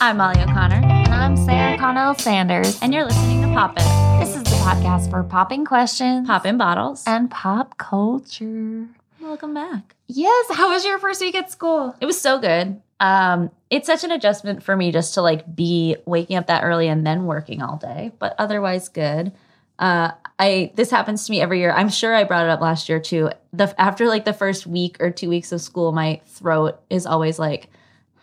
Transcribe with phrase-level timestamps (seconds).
[0.00, 2.78] I'm Molly O'Connor, And I'm Sarah Connell Sanders.
[2.82, 3.84] and you're listening to Pop It,
[4.24, 7.02] This is the podcast for popping questions Pop in Bottles.
[7.06, 8.86] and pop culture.
[9.20, 9.94] welcome back.
[10.06, 10.46] Yes.
[10.52, 11.94] How was your first week at school?
[12.00, 12.80] It was so good.
[13.00, 16.88] Um, it's such an adjustment for me just to like be waking up that early
[16.88, 19.32] and then working all day, but otherwise good.
[19.78, 21.72] Uh, I this happens to me every year.
[21.72, 23.30] I'm sure I brought it up last year too.
[23.52, 27.38] The after like the first week or two weeks of school, my throat is always
[27.38, 27.68] like,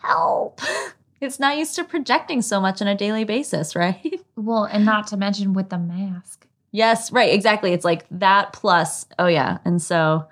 [0.02, 0.62] help.
[1.24, 4.20] It's not used to projecting so much on a daily basis, right?
[4.36, 6.46] Well, and not to mention with the mask.
[6.72, 7.72] Yes, right, exactly.
[7.72, 9.60] It's like that plus, oh yeah.
[9.64, 10.26] And so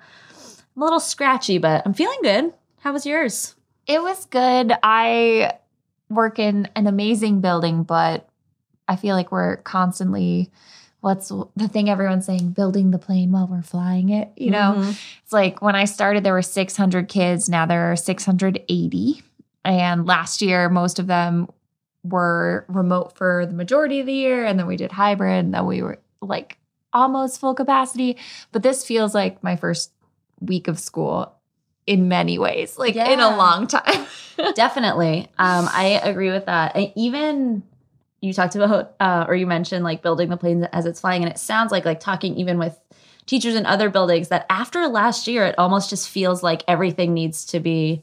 [0.76, 2.52] I'm a little scratchy, but I'm feeling good.
[2.80, 3.54] How was yours?
[3.86, 4.72] It was good.
[4.82, 5.52] I
[6.08, 8.28] work in an amazing building, but
[8.88, 10.50] I feel like we're constantly
[11.00, 14.90] what's the thing everyone's saying building the plane while we're flying it you know Mhm.
[15.24, 17.48] It's like when I started, there were 600 kids.
[17.48, 19.22] Now there are 680.
[19.64, 21.48] And last year, most of them
[22.04, 24.44] were remote for the majority of the year.
[24.44, 25.44] And then we did hybrid.
[25.44, 26.58] And then we were like
[26.92, 28.16] almost full capacity.
[28.50, 29.92] But this feels like my first
[30.40, 31.32] week of school
[31.86, 34.06] in many ways, like in a long time.
[34.54, 35.28] Definitely.
[35.38, 36.76] Um, I agree with that.
[36.76, 37.62] And even
[38.20, 41.30] you talked about uh, or you mentioned like building the plane as it's flying, and
[41.30, 42.78] it sounds like like talking even with
[43.26, 47.44] teachers in other buildings that after last year, it almost just feels like everything needs
[47.46, 48.02] to be,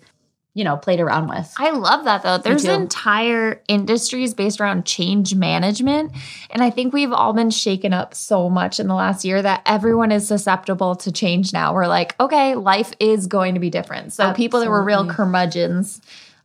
[0.56, 1.54] you know, played around with.
[1.58, 2.38] I love that though.
[2.38, 6.12] There's entire industries based around change management.
[6.50, 9.62] And I think we've all been shaken up so much in the last year that
[9.66, 11.74] everyone is susceptible to change now.
[11.74, 14.12] We're like, okay, life is going to be different.
[14.12, 16.02] So people that were real curmudgeons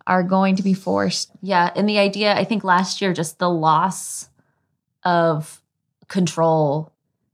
[0.06, 1.30] are going to be forced.
[1.41, 4.28] Yeah, and the idea, I think last year, just the loss
[5.02, 5.62] of
[6.08, 6.92] control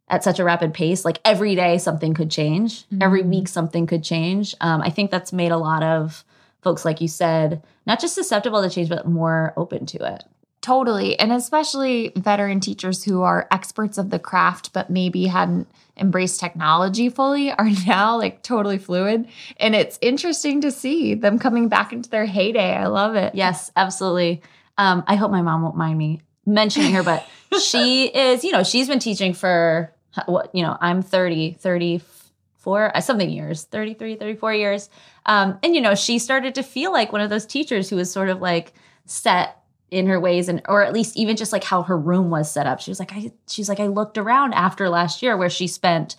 [0.08, 3.28] at such a rapid pace, like every day something could change, every Mhm.
[3.28, 4.54] week something could change.
[4.60, 6.24] Um, I think that's made a lot of
[6.62, 10.25] folks, like you said, not just susceptible to change, but more open to it.
[10.61, 11.19] Totally.
[11.19, 17.09] And especially veteran teachers who are experts of the craft, but maybe hadn't embraced technology
[17.09, 19.26] fully, are now like totally fluid.
[19.56, 22.75] And it's interesting to see them coming back into their heyday.
[22.75, 23.34] I love it.
[23.34, 24.42] Yes, absolutely.
[24.77, 27.27] Um, I hope my mom won't mind me mentioning her, but
[27.62, 29.92] she is, you know, she's been teaching for
[30.27, 32.19] what, you know, I'm 30, 34,
[32.66, 34.91] uh, something years, 33, 34 years.
[35.26, 38.12] Um, and, you know, she started to feel like one of those teachers who was
[38.12, 38.72] sort of like
[39.06, 39.56] set
[39.91, 42.66] in her ways and or at least even just like how her room was set
[42.66, 42.81] up.
[42.81, 46.16] She was like, I she's like, I looked around after last year where she spent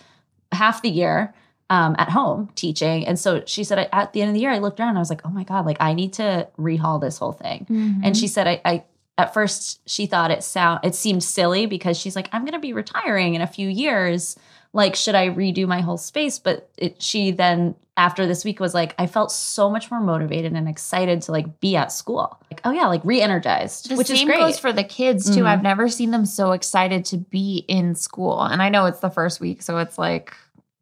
[0.51, 1.33] half the year
[1.69, 3.07] um, at home teaching.
[3.07, 5.01] And so she said, at the end of the year, I looked around and I
[5.01, 7.65] was like, oh my God, like I need to rehaul this whole thing.
[7.69, 8.01] Mm-hmm.
[8.03, 8.83] And she said, I, I,
[9.17, 12.59] at first she thought it sound, it seemed silly because she's like, I'm going to
[12.59, 14.35] be retiring in a few years.
[14.73, 16.39] Like, should I redo my whole space?
[16.39, 20.53] But it, she then, after this week, was like, I felt so much more motivated
[20.53, 22.39] and excited to like be at school.
[22.49, 24.39] Like, oh yeah, like re-energized, The which is same great.
[24.39, 25.41] goes for the kids too.
[25.43, 25.47] Mhm.
[25.47, 28.41] I've never seen them so excited to be in school.
[28.41, 30.35] And I know it's the first week, so it's like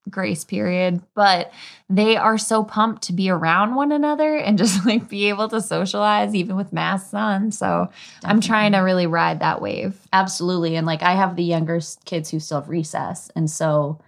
[0.09, 1.52] grace period, but
[1.90, 5.62] they are so pumped to be around one another and just like be able to
[5.62, 7.52] socialize even with masks on.
[7.52, 7.90] So
[8.24, 10.00] I'm trying to really ride that wave.
[10.14, 10.75] Absolutely.
[10.75, 13.31] And like I have the younger kids who still have recess.
[13.36, 14.00] And so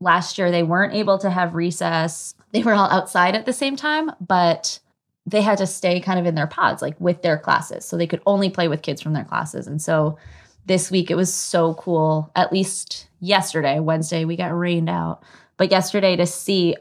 [0.00, 2.34] last year they weren't able to have recess.
[2.52, 4.78] They were all outside at the same time, but
[5.26, 7.84] they had to stay kind of in their pods, like with their classes.
[7.84, 9.66] So they could only play with kids from their classes.
[9.66, 10.18] And so
[10.66, 12.30] this week it was so cool.
[12.36, 15.22] At least yesterday, Wednesday, we got rained out.
[15.56, 16.76] But yesterday to see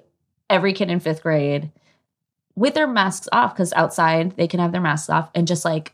[0.50, 1.72] every kid in fifth grade
[2.56, 5.94] with their masks off, because outside they can have their masks off and just like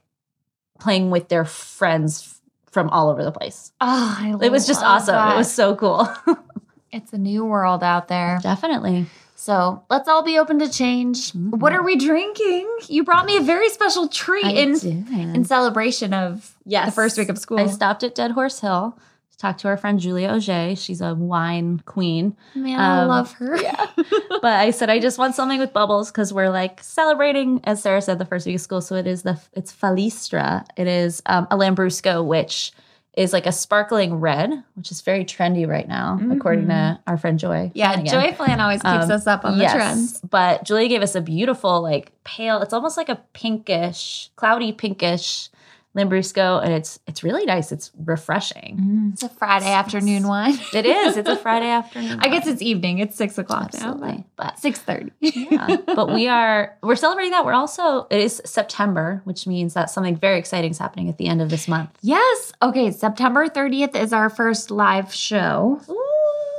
[0.80, 2.40] playing with their friends
[2.72, 3.72] from all over the place.
[3.82, 5.16] Oh, I It was just awesome.
[5.16, 5.34] that.
[5.34, 6.08] It was so cool.
[6.92, 8.40] it's a new world out there.
[8.42, 9.08] Definitely.
[9.36, 11.32] So let's all be open to change.
[11.32, 11.60] Mhm.
[11.60, 12.68] What are we drinking?
[12.88, 16.88] You brought me a very special treat in in in celebration of yes.
[16.88, 17.60] the first week of school.
[17.60, 18.98] I stopped at Dead Horse Hill
[19.40, 20.76] to talk to our friend Julia Auger.
[20.76, 22.36] She's a wine queen.
[22.56, 23.56] Man, I Um, love her.
[23.62, 23.86] Yeah.
[24.42, 28.02] but I said I just want something with bubbles because we're like celebrating, as Sarah
[28.02, 28.82] said, the first week of school.
[28.82, 30.66] So it is the it's Falistra.
[30.78, 32.72] It is um, a Lambrusco, which
[33.18, 37.38] is like a sparkling red, which is very trendy right now, according to our friend
[37.40, 37.70] Joy.
[37.74, 38.22] Yeah, Flanagan.
[38.22, 40.20] Joy Flan always keeps Um, us up on the trends.
[40.22, 42.62] But Julia gave us a beautiful, like pale.
[42.62, 45.50] It's almost like a pinkish, cloudy pinkish
[45.98, 47.72] Lambrusco, and it's it's really nice.
[47.72, 48.78] It's refreshing.
[48.80, 49.14] Mm.
[49.14, 50.58] It's a Friday afternoon wine.
[50.74, 51.18] It is.
[51.18, 52.20] It's a Friday afternoon.
[52.22, 53.00] I guess it's evening.
[53.00, 54.26] It's six o'clock absolutely, now.
[54.36, 55.12] but Six thirty.
[55.20, 55.78] yeah.
[55.88, 57.44] But we are we're celebrating that.
[57.44, 61.28] We're also it is September, which means that something very exciting is happening at the
[61.28, 61.90] end of this month.
[62.02, 62.54] yes.
[62.62, 62.92] Okay.
[62.92, 65.82] September thirtieth is our first live show.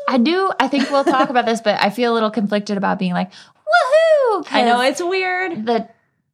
[0.09, 0.51] I do.
[0.59, 3.31] I think we'll talk about this, but I feel a little conflicted about being like,
[3.31, 4.45] woohoo!
[4.51, 5.67] I know it's weird.
[5.67, 5.89] the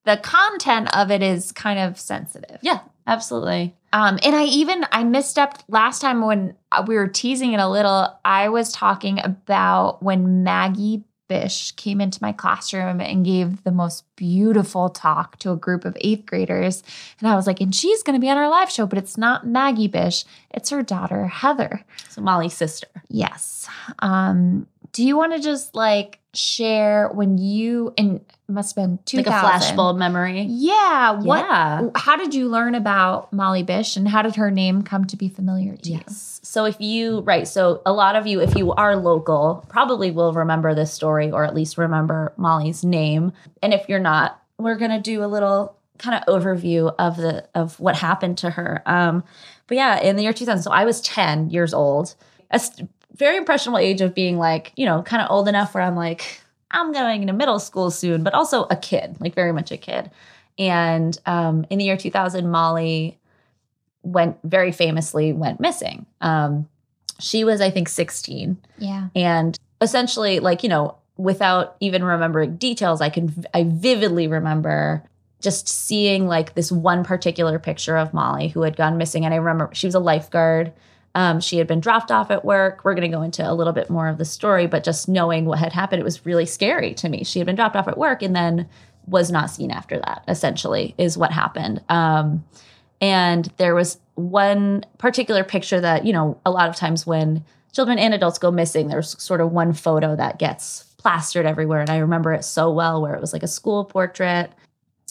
[0.06, 2.58] the content of it is kind of sensitive.
[2.62, 3.74] Yeah, absolutely.
[3.92, 6.54] Um, and I even I misstepped last time when
[6.86, 8.16] we were teasing it a little.
[8.24, 14.04] I was talking about when Maggie Bish came into my classroom and gave the most
[14.14, 16.84] beautiful talk to a group of eighth graders.
[17.18, 19.18] And I was like, and she's going to be on our live show, but it's
[19.18, 21.84] not Maggie Bish, it's her daughter, Heather.
[22.10, 22.86] So Molly's sister.
[23.08, 23.68] Yes.
[23.98, 29.32] Um, do you want to just like share when you, and must have been 2000.
[29.32, 30.42] Like a flashbulb memory.
[30.42, 31.12] Yeah.
[31.12, 31.88] What, Yeah.
[31.96, 35.28] how did you learn about Molly Bish and how did her name come to be
[35.28, 35.96] familiar to you?
[36.06, 36.40] Yes.
[36.44, 40.32] So if you right, so a lot of you, if you are local, probably will
[40.32, 43.32] remember this story or at least remember Molly's name.
[43.62, 47.78] And if you're not, we're gonna do a little kind of overview of the of
[47.80, 48.82] what happened to her.
[48.86, 49.24] Um,
[49.66, 52.14] but yeah, in the year 2000, so I was 10 years old,
[52.50, 52.60] a
[53.16, 56.40] very impressionable age of being like, you know, kind of old enough where I'm like,
[56.70, 60.10] I'm going into middle school soon, but also a kid, like very much a kid.
[60.58, 63.18] And um, in the year 2000, Molly
[64.02, 66.06] went very famously went missing.
[66.20, 66.68] Um,
[67.18, 69.08] she was, I think, 16, Yeah.
[69.14, 75.02] and essentially, like you know, without even remembering details, I can I vividly remember
[75.40, 79.38] just seeing like this one particular picture of Molly who had gone missing, and I
[79.38, 80.72] remember she was a lifeguard.
[81.16, 82.84] Um, she had been dropped off at work.
[82.84, 85.46] We're going to go into a little bit more of the story, but just knowing
[85.46, 87.24] what had happened, it was really scary to me.
[87.24, 88.68] She had been dropped off at work and then
[89.06, 90.24] was not seen after that.
[90.28, 91.82] Essentially, is what happened.
[91.88, 92.44] Um,
[93.00, 97.42] and there was one particular picture that, you know, a lot of times when
[97.72, 101.80] children and adults go missing, there's sort of one photo that gets plastered everywhere.
[101.80, 104.50] And I remember it so well, where it was like a school portrait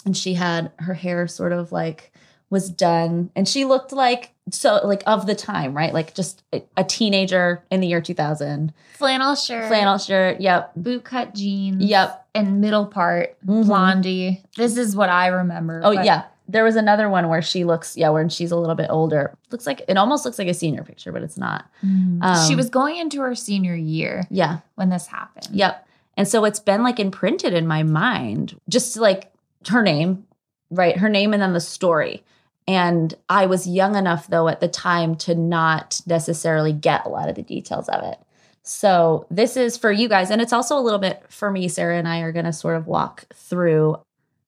[0.06, 2.12] and she had her hair sort of like
[2.50, 6.44] was done and she looked like so like of the time right like just
[6.78, 9.68] a, teenager in the year 2000 Flannel shirt.
[9.68, 11.84] flannel shirt yep Boot cut jeans.
[11.84, 13.66] yep And middle part, Mhm.
[13.66, 14.44] blondie.
[14.58, 15.82] This is what I remember.
[15.84, 18.76] oh but- yeah there was another one where she looks yeah when she's a little
[18.76, 22.20] bit older looks like it almost looks like a senior picture but it's not Mm.
[22.24, 25.48] Um, she was going into her senior year yeah when this happened.
[25.52, 25.88] Yep.
[26.18, 29.34] And so it's been like imprinted in my mind, just like
[29.68, 30.26] her name,
[30.70, 30.96] right?
[30.98, 32.24] Her name and then the story.
[32.68, 37.30] And I was young enough, though, at the time to not necessarily get a lot
[37.30, 38.20] of the details of it.
[38.64, 40.32] So this is for you guys.
[40.32, 41.68] And it's also a little bit for me.
[41.68, 43.98] Sarah and I are going to sort of walk through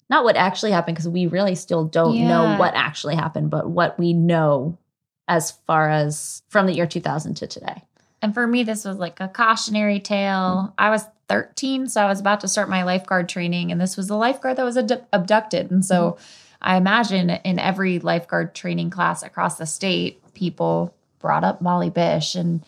[0.09, 3.99] not what actually happened, because we really still don't know what actually happened, but what
[3.99, 4.77] we know
[5.27, 7.83] as far as from the year 2000 to today.
[8.21, 10.73] And for me, this was like a cautionary tale.
[10.77, 14.07] I was 13, so I was about to start my lifeguard training, and this was
[14.07, 15.69] the lifeguard that was ad- abducted.
[15.69, 16.23] And so mm-hmm.
[16.67, 22.35] I imagine in every lifeguard training class across the state, people brought up Molly Bish,
[22.35, 22.61] and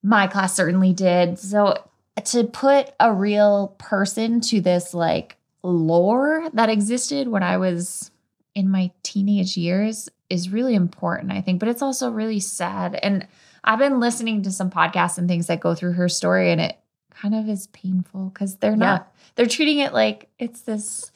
[0.00, 1.40] my class certainly did.
[1.40, 1.82] So
[2.26, 8.12] to put a real person to this like lore that existed when I was
[8.54, 12.94] in my teenage years is really important, I think, but it's also really sad.
[12.94, 13.26] And
[13.64, 16.78] I've been listening to some podcasts and things that go through her story, and it
[17.10, 21.10] kind of is painful because they're not, they're treating it like it's this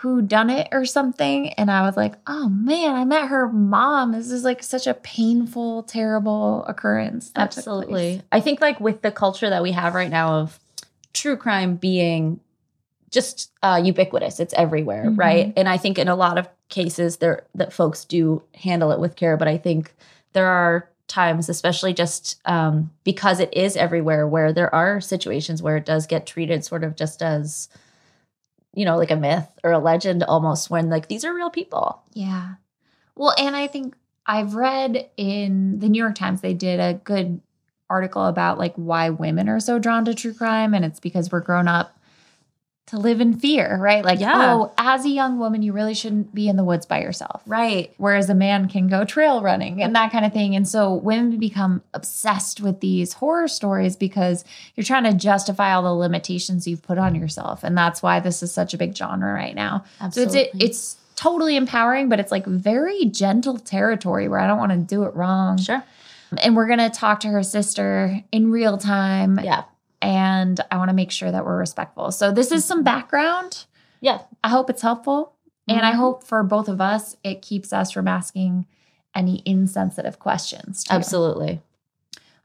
[0.00, 1.48] who done it or something.
[1.54, 4.12] And I was like, oh man, I met her mom.
[4.12, 7.30] This is like such a painful, terrible occurrence.
[7.30, 7.66] that took place.
[7.66, 8.22] Absolutely.
[8.30, 10.60] I think like with the culture that we have right now of
[11.14, 12.38] true crime being
[13.10, 15.18] just uh, ubiquitous, it's everywhere, Mhm.
[15.18, 15.52] right?
[15.56, 19.16] And I think in a lot of cases there that folks do handle it with
[19.16, 19.94] care, but I think
[20.32, 25.76] there are times, especially just um, because it is everywhere, where there are situations where
[25.78, 27.68] it does get treated sort of just as
[28.74, 32.02] you know like a myth or a legend almost when like these are real people
[32.14, 32.54] Yeah.
[33.18, 33.96] Well, and I think
[34.26, 37.40] I've read in the New York Times, they did a good
[37.90, 40.72] article about like why women are so drawn to true crime.
[40.72, 41.97] And it's because we're grown up
[42.88, 44.04] to live in fear, right?
[44.04, 44.54] Like, Yeah.
[44.54, 47.42] oh, as a young woman, you really shouldn't be in the woods by yourself.
[47.46, 50.56] right Whereas a man can go trail running and that kind of thing.
[50.56, 55.82] And so women become obsessed with these horror stories because you're trying to justify all
[55.82, 57.62] the limitations you've put on yourself.
[57.62, 59.84] And that's why this is such a big genre right now.
[60.00, 60.32] Absolutely.
[60.32, 64.58] So it's it, it's totally empowering, but it's like very gentle territory where I don't
[64.58, 65.58] want to do it wrong.
[65.58, 65.82] sure
[66.42, 69.64] And we're gonna talk to her sister in real time, yeah
[70.02, 72.10] and I want to make sure that we're respectful.
[72.12, 73.64] So this is some background.
[74.00, 75.32] yeah I hope it's helpful,
[75.66, 75.96] and I Mhm.
[75.96, 78.66] hope for both of us it keeps us from asking
[79.14, 80.84] any insensitive questions.
[80.84, 80.94] too.
[80.94, 81.60] absolutely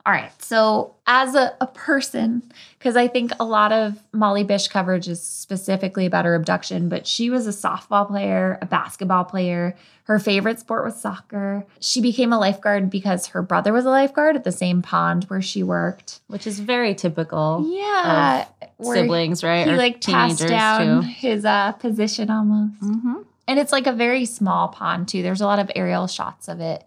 [0.06, 0.32] All right.
[0.44, 2.44] So, as a, a person,
[2.78, 7.08] because I think a lot of Molly Bish coverage is specifically about her abduction, but
[7.08, 9.76] she was a softball player, a basketball player.
[10.06, 11.66] Her favorite sport was soccer.
[11.80, 15.42] She became a lifeguard because her brother was a lifeguard at the same pond where
[15.42, 16.20] she worked.
[16.28, 18.46] which is very typical Yeah.
[18.82, 19.66] Siblings, right?
[19.66, 21.08] He Or like passed down too.
[21.08, 22.82] his uh, position almost.
[22.82, 23.22] Mm-hmm.
[23.48, 25.24] And it's like a very small pond too.
[25.24, 26.84] There's a lot of aerial shots of it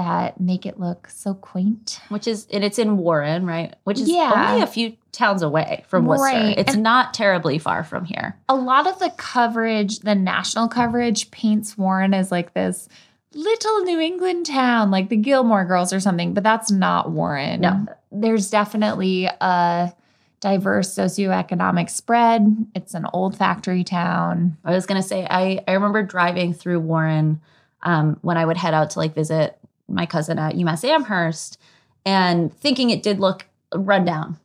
[0.00, 2.00] that make it look so quaint.
[2.08, 3.74] Which is, and it's in Warren, right?
[3.84, 4.32] Which is Yeah.
[4.50, 6.24] only a few towns away from Worcester.
[6.38, 6.58] Right.
[6.58, 8.36] It's And- not terribly far from here.
[8.48, 12.88] A lot of the coverage, the national coverage, paints Warren as like this
[13.34, 17.60] little New England town, like the Gilmore Girls or something, but that's not Warren.
[17.60, 17.86] No.
[18.10, 19.92] There's definitely a
[20.40, 22.66] diverse socioeconomic spread.
[22.74, 24.56] It's an old factory town.
[24.64, 27.40] I was gonna say, I I remember driving through Warren
[27.82, 29.56] um, when I would head out to like visit
[29.90, 31.58] my cousin at UMass Amherst,
[32.06, 34.38] and thinking it did look rundown.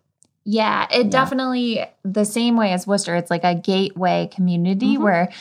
[0.44, 1.10] Yeah, it Yeah.
[1.12, 3.16] definitely the same way as Worcester.
[3.16, 5.02] It's like a gateway community Mhm.
[5.02, 5.32] where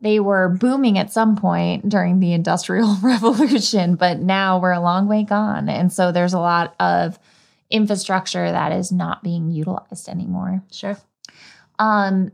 [0.00, 5.08] they were booming at some point during the Industrial Revolution, but now we're a long
[5.08, 5.68] way gone.
[5.68, 7.18] And so there's a lot of
[7.68, 10.62] infrastructure that is not being utilized anymore.
[10.72, 10.96] Sure.
[11.78, 12.30] Um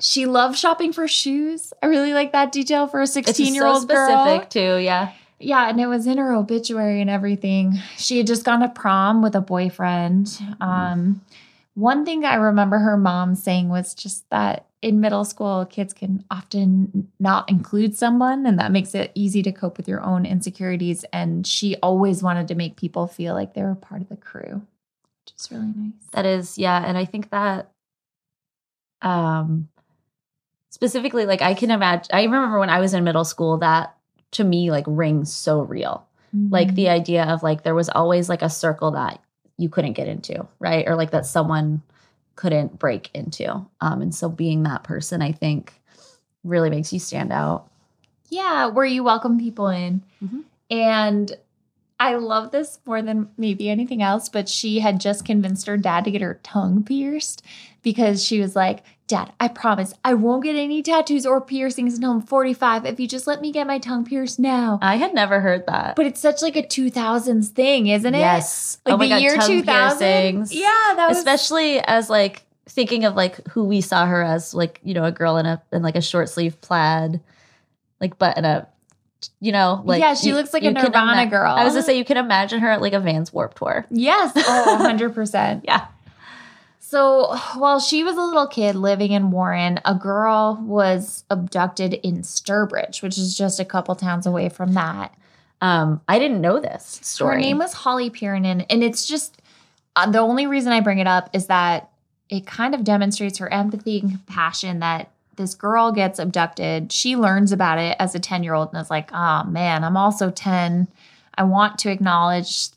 [0.00, 1.72] she loves shopping for shoes.
[1.82, 4.46] I really like that detail for a It's 16 year so old specific girl.
[4.48, 4.76] too.
[4.82, 5.10] Yeah.
[5.40, 7.78] Yeah, and it was in her obituary and everything.
[7.96, 10.36] She had just gone to prom with a boyfriend.
[10.60, 11.20] Um,
[11.74, 16.24] one thing I remember her mom saying was just that in middle school, kids can
[16.30, 21.04] often not include someone, and that makes it easy to cope with your own insecurities.
[21.12, 24.62] And she always wanted to make people feel like they were part of the crew,
[25.24, 25.92] which is really nice.
[26.12, 27.70] That is, yeah, and I think that
[29.00, 29.68] um
[30.70, 33.97] specifically like I can imagine I remember when I was in middle school that
[34.32, 36.06] to me like rings so real.
[36.32, 36.74] Like Mm-hmm.
[36.76, 39.18] the idea of like there was always like a circle that
[39.56, 40.86] you couldn't get into, right?
[40.86, 41.82] Or like that someone
[42.36, 43.66] couldn't break into.
[43.80, 45.72] Um and so being that person I think
[46.44, 47.68] really makes you stand out.
[48.28, 50.02] Yeah, where you welcome people in.
[50.22, 50.42] Mhm.
[50.70, 51.32] And
[52.00, 56.04] I love this more than maybe anything else, but she had just convinced her dad
[56.04, 57.42] to get her tongue pierced
[57.82, 62.12] because she was like, Dad, I promise I won't get any tattoos or piercings until
[62.12, 64.78] I'm 45 if you just let me get my tongue pierced now.
[64.82, 65.96] I had never heard that.
[65.96, 68.18] But it's such like a 2000s thing, isn't it?
[68.18, 68.76] yes.
[68.84, 69.98] Like oh the God, year tongue 2000.
[69.98, 70.54] piercings.
[70.54, 74.78] Yeah, that was especially as like thinking of like who we saw her as like
[74.84, 77.18] you know a girl in a in like a short sleeve plaid
[78.02, 78.74] like button up
[79.40, 81.54] you know like Yeah, she you- looks like a Nirvana girl.
[81.54, 84.32] i was gonna say you can imagine her at like a vans warp tour Yes.
[84.36, 85.62] Oh, 100%.
[85.64, 85.86] yeah
[86.80, 92.22] So while she was a little kid living in Warren, a girl was abducted in
[92.22, 95.14] Sturbridge, which is just a couple towns away from that.
[95.60, 99.42] um i didn't know this story Her name was Holly Piirainen, and it's just
[99.96, 101.90] uh, the only reason I bring it up is that
[102.30, 106.92] it kind of demonstrates her empathy and compassion that this girl gets abducted.
[106.92, 109.96] She learns about it as a 10 year old and is like, oh man, I'm
[109.96, 110.88] also 10.
[111.34, 112.68] I want to acknowledge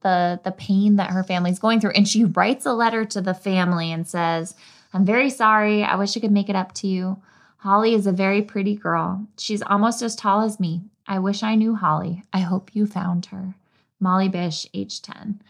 [0.00, 1.92] the the pain that her family's going through.
[1.92, 4.56] And she writes a letter to the family and says,
[4.92, 5.84] I'm very sorry.
[5.84, 7.22] I wish I could make it up to you.
[7.58, 9.26] Holly is a very pretty girl.
[9.38, 10.82] She's almost as tall as me.
[11.06, 12.24] I wish I knew Holly.
[12.32, 13.54] I hope you found her.
[14.00, 15.40] Molly Bish, age 10.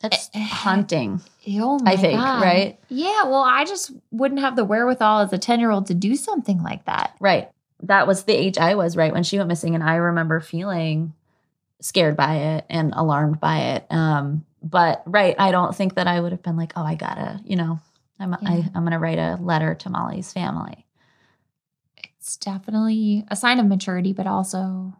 [0.00, 2.42] That's Eh, haunting Oh my i think God.
[2.42, 5.94] right Yeah, well, I just wouldn't have the wherewithal as a 10 year old to
[5.94, 7.14] do something like that.
[7.20, 7.48] right
[7.82, 11.14] that was the age i was right when she went missing and i remember feeling
[11.80, 16.20] scared by it and alarmed by it um but right i don't think that i
[16.20, 17.80] would have been like oh i gotta you know
[18.18, 18.50] i'm Yeah.
[18.50, 20.84] I, i'm gonna write a letter to molly's family
[22.18, 24.94] It's definitely a sign of maturity, but also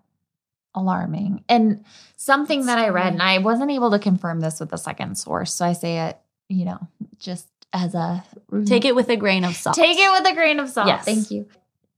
[0.75, 1.45] alarming.
[1.49, 1.85] And
[2.17, 5.53] something that I read, and I wasn't able to confirm this with a second source.
[5.53, 6.79] So I say it, you know,
[7.19, 8.25] just as a
[8.67, 10.89] take it with a grain of salt Take it with a grain of salt.
[10.89, 11.05] Yes.
[11.05, 11.47] Thank you.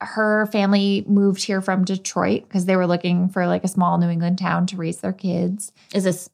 [0.01, 4.09] Her family moved here from Detroit because they were looking for like a small New
[4.09, 5.73] England town to raise their kids.
[5.95, 6.29] is this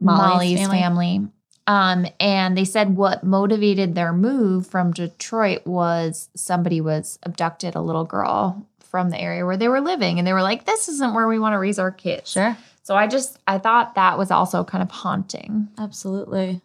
[0.00, 0.78] molly's, Molly's, family?
[0.78, 1.28] family.
[1.66, 7.80] Um, and they said what motivated their move from Detroit was somebody was abducted a
[7.80, 11.14] little girl from the area where they were living, and they were like, "This isn't
[11.14, 14.30] where we want to raise our kids." sure So I just I thought that was
[14.30, 15.68] also kind of haunting.
[15.78, 16.60] absolutely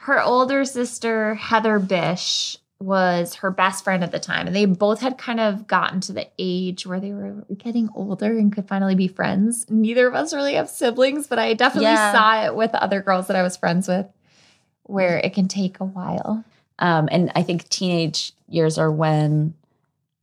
[0.00, 4.46] Her older sister, Heather Bish, was her best friend at the time.
[4.46, 8.26] And they both had kind of gotten to the age where they were getting older
[8.38, 9.66] and could finally be friends.
[9.70, 12.12] Neither of us really have siblings, but I definitely Yeah.
[12.12, 14.06] saw it with other girls that I was friends with
[14.84, 16.44] where it can take a while.
[16.78, 19.54] um and i think teenage years are when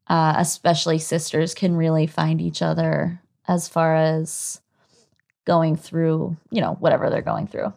[0.08, 4.62] uh especially sisters can really find each other as far as
[5.46, 7.74] going through you know whatever they're going through.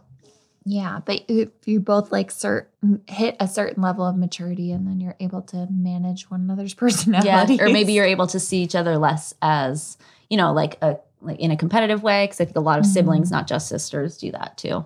[0.68, 5.00] Yeah, but if you both like certain hit a certain level of maturity and then
[5.00, 8.75] you're able to manage one another's personality, yeah or maybe you're able to see each
[8.75, 9.97] other less as
[10.28, 12.85] you know like a like in a competitive way because i think a lot of
[12.85, 12.88] Mhm.
[12.88, 14.85] siblings not just sisters do that too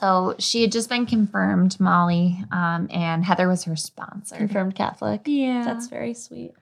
[0.00, 4.36] So she had just been confirmed, Molly, um, and Heather was her sponsor.
[4.36, 5.22] Confirmed Catholic.
[5.26, 5.62] Yeah.
[5.64, 6.52] That's very sweet.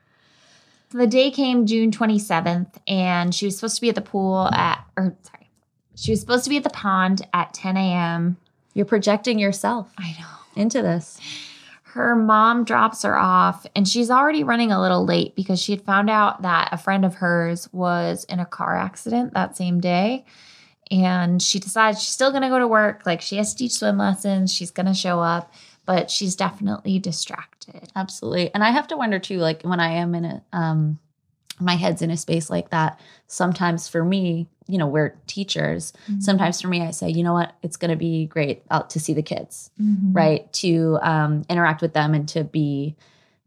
[0.90, 4.84] the day came June 27th, and she was supposed to be at the pool at,
[4.96, 5.50] or sorry,
[5.94, 8.36] she was supposed to be at the pond at 10 a.m.
[8.74, 10.60] You're projecting yourself I know.
[10.62, 11.20] into this.
[11.82, 15.82] Her mom drops her off, and she's already running a little late because she had
[15.82, 20.24] found out that a friend of hers was in a car accident that same day.
[20.90, 23.02] And she decides she's still going to go to work.
[23.04, 24.52] Like she has to teach swim lessons.
[24.52, 25.52] She's going to show up,
[25.86, 27.90] but she's definitely distracted.
[27.94, 28.52] Absolutely.
[28.54, 30.98] And I have to wonder too, like when I am in a um
[31.60, 35.92] my head's in a space like that, sometimes for me, you know, we're teachers.
[36.08, 36.20] Mm-hmm.
[36.20, 39.12] Sometimes for me, I say, you know what, it's gonna be great out to see
[39.12, 40.14] the kids, Mhm.
[40.14, 40.52] right?
[40.54, 42.94] To um interact with them and to be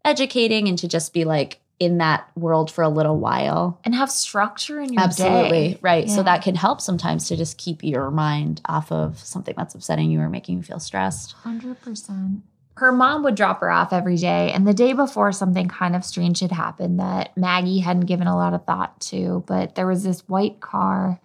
[0.04, 3.80] educating and to just be like in that world for a little while.
[3.84, 5.70] And have structure in your Absolutely.
[5.74, 5.80] day.
[5.82, 6.06] Right.
[6.06, 6.16] Yeah.
[6.16, 10.12] So that can help sometimes to just keep your mind off of something that's upsetting
[10.12, 11.34] you or making you feel stressed.
[11.44, 12.42] 100%.
[12.76, 14.52] Her mom would drop her off every day.
[14.52, 18.38] And the day before, something kind of strange had happened that Maggie hadn't given a
[18.38, 19.44] lot of thought to.
[19.48, 21.20] But there was this white car,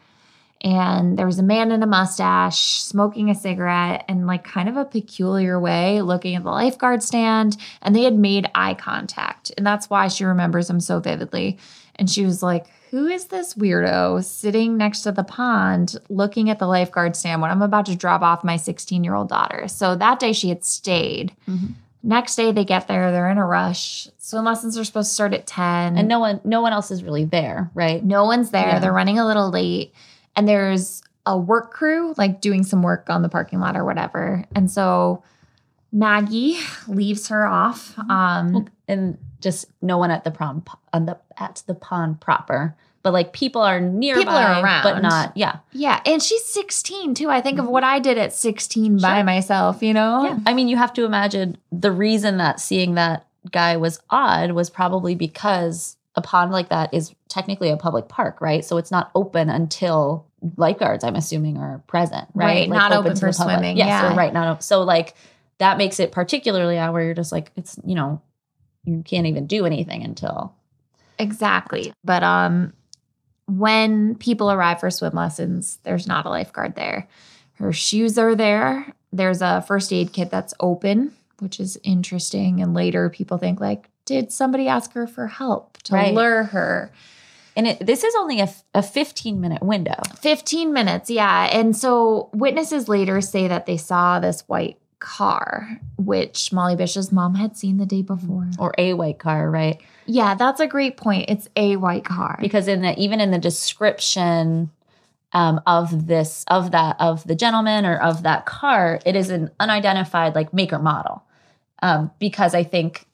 [0.67, 4.77] and there was a man in a mustache smoking a cigarette in like kind of
[4.77, 7.57] a peculiar way, looking at the lifeguard stand.
[7.83, 9.53] And they had made eye contact.
[9.57, 11.57] And that's why she remembers him so vividly.
[11.95, 16.59] And she was like, who is this weirdo sitting next to the pond looking at
[16.59, 19.69] the lifeguard stand when I'm about to drop off my 16 year old daughter?
[19.69, 21.33] So that day she had stayed.
[21.49, 21.75] Mhm.
[22.03, 24.09] Next day they get there, they're in a rush.
[24.19, 25.97] Swim lessons are supposed to start at 10.
[25.97, 28.05] And no one no one else is really there, right?
[28.05, 28.67] no one's there.
[28.67, 28.79] Yeah.
[28.81, 29.95] They're running a little late.
[30.37, 34.45] And there's a work crew like doing some work on the parking lot or whatever.
[34.55, 35.25] And so
[35.93, 37.99] Maggie leaves her off.
[38.11, 43.13] Um, and just no one at the prom on the at the pond proper, but
[43.13, 44.83] like people are nearby, People are around.
[44.83, 45.59] but not yeah.
[45.73, 46.01] yeah.
[46.07, 47.29] And she's 16 too.
[47.31, 50.25] I think of what I did at 16 by myself, you know?
[50.25, 54.53] Yeah, I mean, you have to imagine the reason that seeing that guy was odd
[54.53, 58.65] was probably because a pond like that is technically a public park, right?
[58.65, 62.47] So it's not open until lifeguards, I'm assuming, are present, right?
[62.47, 64.11] Right, not open to for swimming, Yeah, yeah.
[64.11, 65.15] so right, not so like
[65.59, 68.21] that makes it particularly odd where you're just like it's you know
[68.85, 70.55] you can't even do anything until
[71.19, 71.93] Exactly.
[72.05, 72.73] But um
[73.47, 77.09] when people arrive for swim lessons, there's not a lifeguard there.
[77.55, 78.93] Her shoes are there.
[79.13, 82.61] There's a first aid kit that's open, which is interesting.
[82.61, 86.15] And later people think like, did somebody ask her for help to Right.
[86.15, 86.91] lure her?
[87.59, 91.45] and it, this is only a, a 15 minute window 15 minutes, yeah.
[91.53, 97.35] And so witnesses later say that they saw this white car, which Molly Bishop's mom
[97.35, 98.49] had seen the day before.
[98.59, 99.81] or a white car, right?
[100.07, 101.31] Yeah, that's a great point.
[101.31, 102.37] It's a white car.
[102.41, 104.71] because in the even in the description
[105.33, 109.51] um, of this of that of the gentleman or of that car it is an
[109.61, 111.25] unidentified like maker model
[111.83, 113.05] um, because i think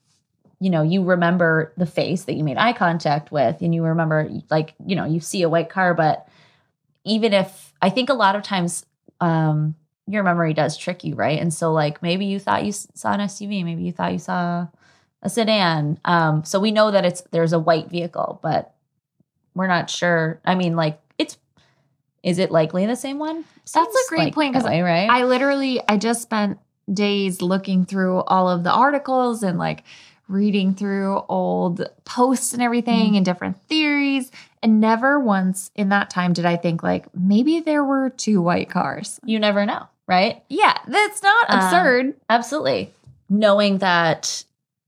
[0.62, 4.28] you know you remember the face that you made eye contact with and you remember
[4.50, 6.28] like you know you see a white car but
[7.04, 8.86] even if i think a lot of times
[9.20, 9.74] um,
[10.06, 13.20] your memory does trick you right and so like maybe you thought you saw an
[13.20, 14.66] suv maybe you thought you saw
[15.22, 18.74] a sedan um, so we know that it's there's a white vehicle but
[19.54, 20.40] we're not sure.
[20.44, 21.36] I mean, like it's
[22.22, 23.44] is it likely the same one?
[23.74, 25.10] That's a great like point, 'cause that way, right?
[25.10, 26.58] I literally I just spent
[26.92, 29.84] days looking through all of the articles and like
[30.28, 34.30] reading through old posts and everything and different theories
[34.62, 38.70] and never once in that time did I think like maybe there were two white
[38.70, 39.18] cars.
[39.24, 40.42] you never know, right?
[40.48, 42.14] Yeah, that's not Um, absurd.
[42.30, 42.92] Absolutely.
[43.28, 44.44] Knowing that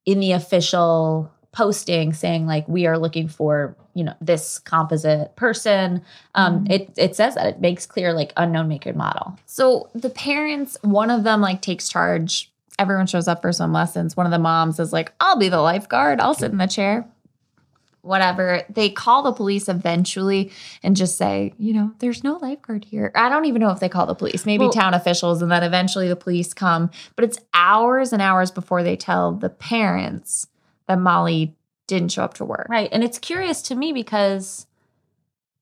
[0.06, 6.02] in the official posting saying like we are looking for, you know, this composite person,
[6.34, 6.70] um Mhm.
[6.70, 9.36] it it says that it makes clear like unknown maker model.
[9.46, 12.50] So the parents, one of them like takes charge.
[12.78, 14.16] Everyone shows up for some lessons.
[14.16, 16.20] One of the moms is like, I'll be the lifeguard.
[16.20, 17.06] I'll sit in the chair.
[18.02, 18.62] Whatever.
[18.68, 20.50] They call the police eventually
[20.82, 23.10] and just say, you know, there's no lifeguard here.
[23.14, 25.62] I don't even know if they call the police, maybe Well- town officials, and then
[25.62, 26.90] eventually the police come.
[27.16, 30.48] But it's hours and hours before they tell the parents
[30.86, 31.54] that Molly
[31.86, 32.66] didn't show up to work.
[32.68, 32.88] Right.
[32.92, 34.66] And it's curious to me because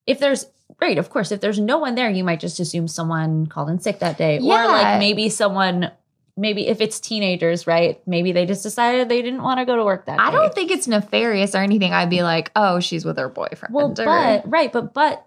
[0.06, 0.46] if there's
[0.80, 3.78] right, of course, if there's no one there, you might just assume someone called in
[3.78, 4.38] sick that day.
[4.40, 5.92] Or like maybe someone
[6.36, 8.00] maybe if it's teenagers, right?
[8.06, 10.36] Maybe they just decided they didn't want to go to work that day I day.
[10.36, 11.92] don't think it's nefarious or anything.
[11.92, 13.74] I'd be like, oh, she's with her boyfriend.
[13.74, 15.26] Well, or- but right, but but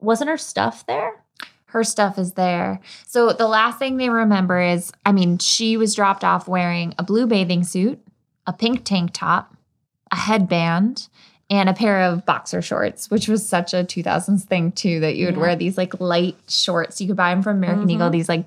[0.00, 1.12] wasn't her stuff there?
[1.66, 2.80] her stuff is there.
[3.06, 7.04] So the last thing they remember is I mean, she was dropped off wearing a
[7.04, 8.00] blue bathing suit,
[8.44, 9.54] a pink tank top,
[10.10, 11.06] a headband,
[11.48, 15.26] and a pair of boxer shorts, which was such a 2000s thing too that you
[15.26, 15.40] would Yeah.
[15.42, 17.00] wear these like light shorts.
[17.00, 17.92] You could buy them from American Mhm.
[17.92, 18.46] Eagle, these like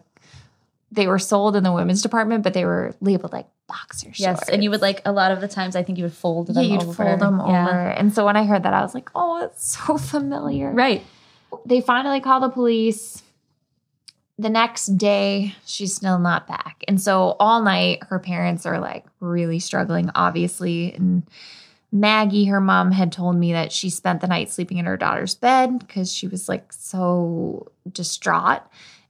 [0.94, 4.20] they were sold in the women's department, but they were labeled like boxer shorts.
[4.20, 5.76] Yes, and you would like a lot of the times.
[5.76, 6.58] I think you would fold them.
[6.58, 6.94] yeah, you'd over.
[7.04, 7.68] fold them Yeah.
[7.68, 7.80] over.
[7.90, 10.72] And so when I heard that, I was like, oh, it's so familiar.
[10.72, 11.04] Right.
[11.66, 13.22] They finally call the police.
[14.40, 16.84] The next day, she's still not back.
[16.88, 20.94] And so all night, her parents are like really struggling, obviously.
[20.94, 21.24] And
[21.92, 25.36] Maggie, her mom, had told me that she spent the night sleeping in her daughter's
[25.36, 28.64] bed because she was like so distraught.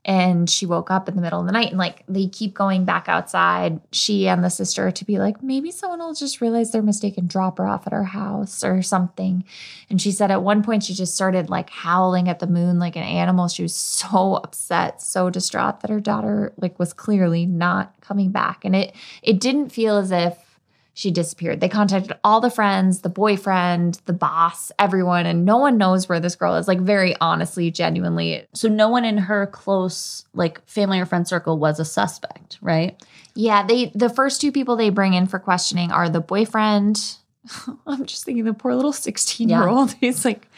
[0.04, 2.84] And she woke up in the middle of the night and like they keep going
[2.84, 6.82] back outside, she and the sister, to be like, maybe someone will just realize their
[6.82, 9.44] mistake and drop her off at her house or something.
[9.88, 12.96] And she said at one point she just started like howling at the moon like
[12.96, 13.48] an animal.
[13.48, 18.64] She was so upset, so distraught that her daughter like was clearly not coming back.
[18.64, 20.53] And it it didn't feel as if
[20.96, 21.60] she disappeared.
[21.60, 26.20] They contacted all the friends, the boyfriend, the boss, everyone, and no one knows where
[26.20, 26.68] this girl is.
[26.68, 28.46] Like very honestly, genuinely.
[28.54, 33.02] So no one in her close like family or friend circle was a suspect, right?
[33.34, 37.16] Yeah, they the first two people they bring in for questioning are the boyfriend.
[37.86, 39.92] I'm just thinking the poor little 16 year old.
[40.00, 40.48] He's like,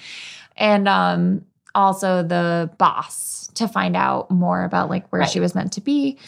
[0.54, 5.30] and um also the boss to find out more about like where Right.
[5.30, 6.18] she was meant to be.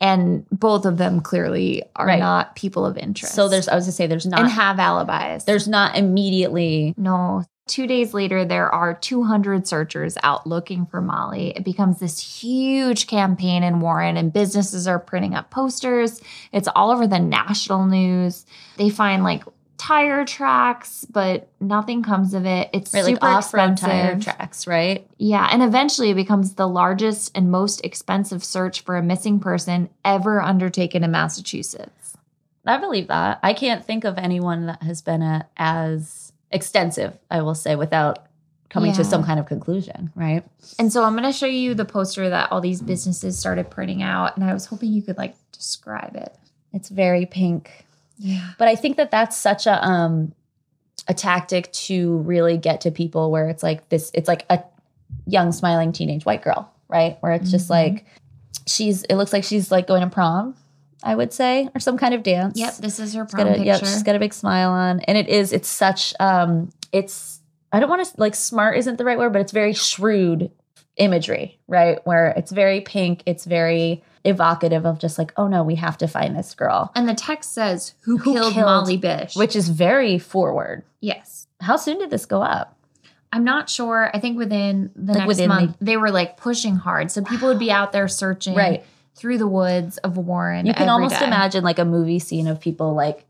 [0.00, 2.18] And both of them clearly are Right.
[2.20, 3.34] not people of interest.
[3.34, 5.44] So there's I was gonna say there's not and have alibis.
[5.44, 7.44] there's not immediately no.
[7.66, 11.50] Two days later, there are 200 searchers out looking for Molly.
[11.54, 16.18] It becomes this huge campaign in Warren, and businesses are printing up posters.
[16.50, 18.46] It's all over the national news.
[18.78, 19.44] They find like
[19.78, 22.68] tire tracks, but nothing comes of it.
[22.72, 23.88] It's right, like super off-road expensive.
[23.88, 25.08] tire tracks, right?
[25.16, 29.88] Yeah, and eventually it becomes the largest and most expensive search for a missing person
[30.04, 32.16] ever undertaken in Massachusetts.
[32.66, 33.38] I believe that.
[33.42, 38.26] I can't think of anyone that has been a, as extensive, I will say, without
[38.68, 40.44] coming to some kind of conclusion, right?
[40.78, 44.02] And so I'm going to show you the poster that all these businesses started printing
[44.02, 46.36] out, and I was hoping you could like describe it.
[46.74, 47.86] It's very pink.
[48.18, 48.50] Yeah.
[48.58, 50.32] But I think that that's such a um
[51.06, 54.62] a tactic to really get to people where it's like this it's like a
[55.26, 57.16] young smiling teenage white girl, right?
[57.20, 57.70] Where it's just Mhm.
[57.70, 58.04] like
[58.66, 60.54] she's it looks like she's like going to prom,
[61.02, 62.58] I would say, or some kind of dance.
[62.58, 63.64] Yep, this is her She's prom got a, picture.
[63.66, 65.00] yep, she's got a big smile on.
[65.00, 67.40] And it is, it's such um it's
[67.72, 70.50] I don't want to like smart isn't the right word, but it's very shrewd
[70.96, 71.98] imagery, right?
[72.04, 76.06] Where it's very pink, it's very evocative of just like, oh no, we have to
[76.08, 76.90] find this girl.
[76.94, 80.84] and the text says, "Who, Who killed, killed- Molly Bish?" Which is very forward.
[81.00, 82.76] yes, How soon did this go up?
[83.32, 84.10] I'm not sure.
[84.14, 87.48] I think within the Like next within month they were like pushing hard, so people
[87.48, 88.84] would be out there searching Right.
[89.16, 90.64] through the woods of Warren.
[90.66, 91.26] You can almost day.
[91.26, 93.24] imagine like a movie scene of people like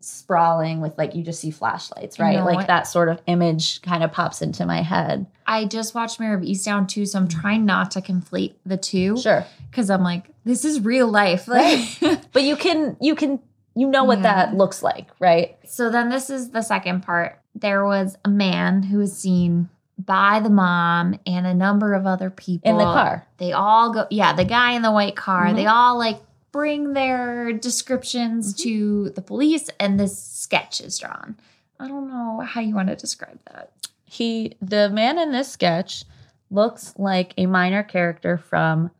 [0.00, 2.36] sprawling with like you just see flashlights, right?
[2.36, 5.26] No, like that sort of image kind of pops into my head.
[5.46, 9.16] I just watched Mare of Easttown too, so I'm trying not to conflate the two
[9.18, 9.46] Sure.
[9.74, 11.48] Because I'm like, this is real life.
[11.48, 11.80] Like,
[12.32, 13.40] But you can you can
[13.74, 14.22] you know what Yeah.
[14.46, 15.58] that looks like, right?
[15.66, 17.40] So then this is the second part.
[17.56, 22.30] There was a man who was seen by the mom and a number of other
[22.30, 23.26] people In the car.
[23.38, 25.46] They all go, yeah, the guy in the white car.
[25.46, 25.56] Mhm.
[25.56, 26.20] They all like
[26.52, 28.62] bring their descriptions Mm-hmm.
[28.62, 31.36] to the police, and this sketch is drawn.
[31.80, 33.70] I don't know how you want to describe that.
[34.04, 36.04] He the man in this sketch
[36.50, 38.90] looks like a minor character from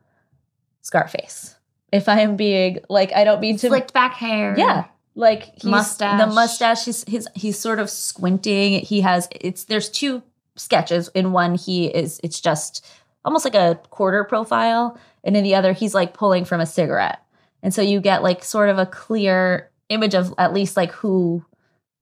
[0.85, 1.57] Scarface.
[1.91, 4.55] If I am being like I don't mean to Flicked back hair.
[4.57, 4.85] Yeah.
[5.15, 6.21] Like he's, Mustache.
[6.21, 8.81] The mustache he's, he's he's sort of squinting.
[8.81, 10.23] He has it's there's two
[10.57, 11.09] sketches.
[11.15, 12.87] In one he is it's just
[13.25, 17.23] almost like a quarter profile and in the other he's like pulling from a cigarette.
[17.63, 21.43] And so you get like sort of a clear image of at least like who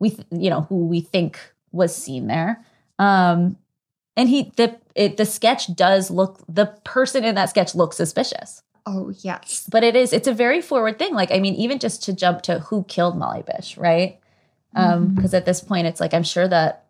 [0.01, 1.39] we th- you know who we think
[1.71, 2.65] was seen there.
[2.99, 3.57] Um
[4.17, 8.63] and he the it, the sketch does look the person in that sketch looks suspicious
[8.85, 9.69] Oh, yes.
[9.71, 11.15] but it is it's a very forward thing.
[11.15, 14.19] Like i mean even just to jump to who killed molly bish right?
[14.75, 15.15] Um Mhm.
[15.17, 16.85] because at this point it's like i'm sure that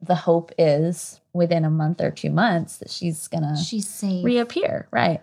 [0.00, 4.24] the hope is within a month or two months that she's gonna She's safe.
[4.24, 5.20] reappear right.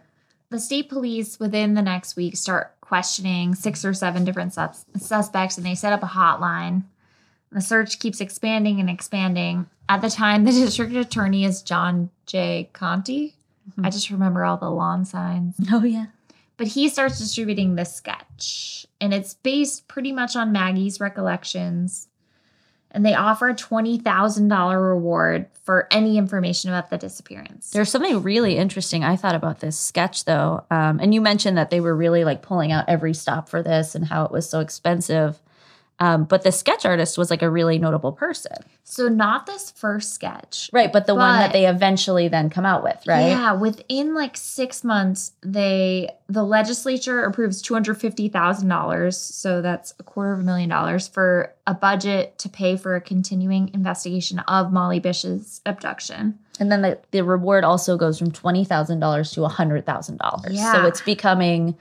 [0.50, 5.58] The state police within the next week start questioning six or seven different sus- suspects
[5.58, 6.84] and they set up a hotline.
[7.52, 9.68] The search keeps expanding and expanding.
[9.88, 12.70] At the time the district attorney is john j.
[12.74, 13.34] Conte
[13.78, 13.86] Mhm.
[13.86, 15.56] i just remember all the lawn signs.
[15.72, 16.08] Oh yeah.
[16.58, 22.08] But he starts distributing the sketch and it's based pretty much on maggie's recollections.
[22.92, 27.70] And they offer a $20000 reward for any information about the disappearance.
[27.70, 30.66] There's something really interesting i thought about this sketch though.
[30.72, 33.96] Um and you mentioned that they were really like pulling out every stop for this
[33.96, 35.40] and how it was so expensive
[36.02, 38.56] Um, but the sketch artist was like a really notable person.
[38.86, 40.70] So not this first sketch.
[40.72, 40.92] Right.
[40.92, 43.28] But the one that they eventually then come out with, right?
[43.28, 49.62] Yeah, within like six months, they the legislature approves two hundred fifty thousand dollars, so
[49.62, 53.70] that's a quarter of a million dollars for a budget to pay for a continuing
[53.74, 56.40] investigation of Molly Bish's abduction.
[56.60, 60.48] And then the, the reward also goes from $20,000 to $100,000.
[60.52, 60.74] Yeah.
[60.74, 61.78] So it's becoming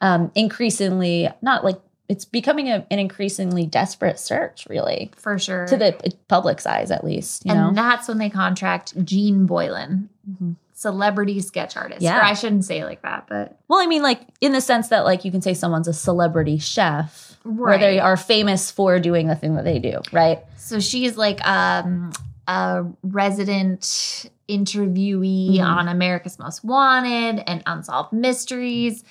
[0.00, 5.66] um, increasingly, not like, it's becoming a, an increasingly desperate search, really, For sure.
[5.66, 7.44] to the public's eyes, at least.
[7.46, 7.72] You and know?
[7.82, 10.56] that's when they contract Jeanne Boylan, Mhm.
[10.74, 12.02] celebrity sketch artist.
[12.02, 12.18] Yeah.
[12.18, 14.88] Or I shouldn't say it like that, but Well, I mean, like in the sense
[14.88, 19.28] that, like, you can say someone's a celebrity chef, where they are famous for doing
[19.28, 20.40] the thing that they do, right?
[20.56, 22.10] So she's like um,
[22.48, 25.64] a resident interviewee Mhm.
[25.64, 29.04] on America's Most Wanted and Unsolved Mysteries.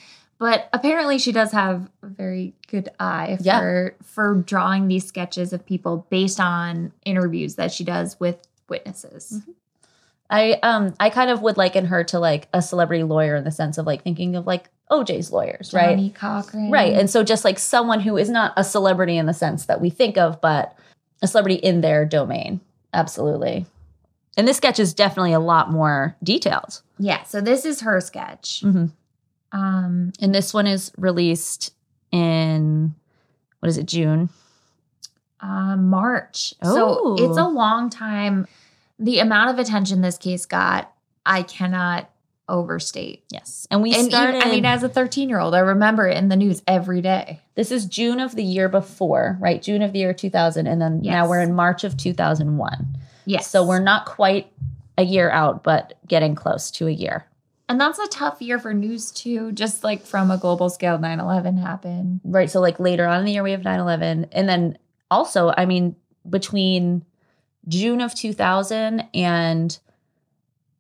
[0.44, 3.60] But apparently she does have a very good eye Yeah.
[3.60, 8.36] for for drawing these sketches of people based on interviews that she does with
[8.68, 9.32] witnesses.
[9.36, 9.52] Mm-hmm.
[10.30, 13.52] I um I kind of would liken her to like a celebrity lawyer in the
[13.52, 15.92] sense of like thinking of like OJ's lawyers, right?
[15.92, 16.70] Johnnie Cochran.
[16.70, 16.94] Right.
[16.94, 19.90] And so just like someone who is not a celebrity in the sense that we
[19.90, 20.78] think of, but
[21.22, 22.60] a celebrity in their domain.
[22.94, 23.66] Absolutely.
[24.36, 26.82] And this sketch is definitely a lot more detailed.
[27.00, 28.62] yeah, so this is her sketch.
[28.66, 28.92] Mhm.
[29.54, 31.72] Um And this one is released
[32.12, 32.94] in
[33.60, 34.30] what is it, June?
[35.40, 36.54] uh, March.
[36.62, 37.16] Oh.
[37.18, 38.48] So it's a long time.
[39.00, 40.94] The amount of attention this case got,
[41.26, 42.10] I cannot
[42.48, 43.24] overstate.
[43.30, 43.68] Yes.
[43.70, 46.18] And we and even- started I mean, as a 13 year old, I remember it
[46.18, 47.42] in the news every day.
[47.56, 49.62] this is June of the year before, right?
[49.62, 50.66] June of the year 2000.
[50.68, 52.98] And then now we're in March of 2001.
[53.26, 53.48] Yes.
[53.50, 54.52] So we're not quite
[54.98, 57.26] a year out, but getting close to a year.
[57.70, 61.20] And that's a tough year for news too, just like from a global scale, 9
[61.20, 62.20] 11 happened.
[62.24, 62.50] Right.
[62.50, 64.28] So like later on in the year we have 9-11.
[64.32, 64.78] And then
[65.10, 65.96] also, I mean,
[66.30, 67.06] between
[67.68, 69.80] June of 2000 and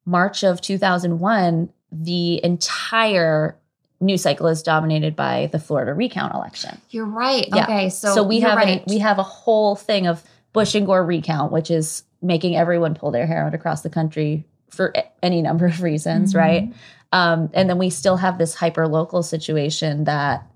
[0.05, 3.57] March of 2001, the entire
[4.01, 6.81] news cycle is dominated by the Florida recount election.
[6.89, 7.47] You're right.
[7.53, 7.63] Yeah.
[7.63, 7.89] Okay.
[7.89, 8.83] So, So, we have right.
[8.87, 13.11] we have a whole thing of Bush and Gore recount, which is making everyone pull
[13.11, 16.37] their hair out across the country for any number of reasons, Mhm.
[16.37, 16.73] right?
[17.11, 20.47] Um, and then we still have this hyper local situation that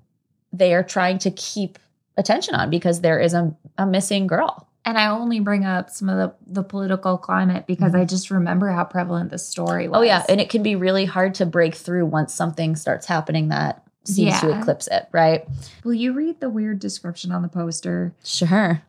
[0.51, 1.77] they are trying to keep
[2.17, 4.67] attention on because there is a, a missing girl.
[4.83, 8.69] And I only bring up some of the, the political climate because I just remember
[8.69, 9.97] how prevalent this story was.
[9.97, 10.01] Mm-hmm.
[10.01, 13.49] Oh yeah, and it can be really hard to break through once something starts happening
[13.49, 15.45] that seems to eclipse it, right?
[15.83, 18.13] Will you read the weird description on the poster?
[18.23, 18.81] Sure.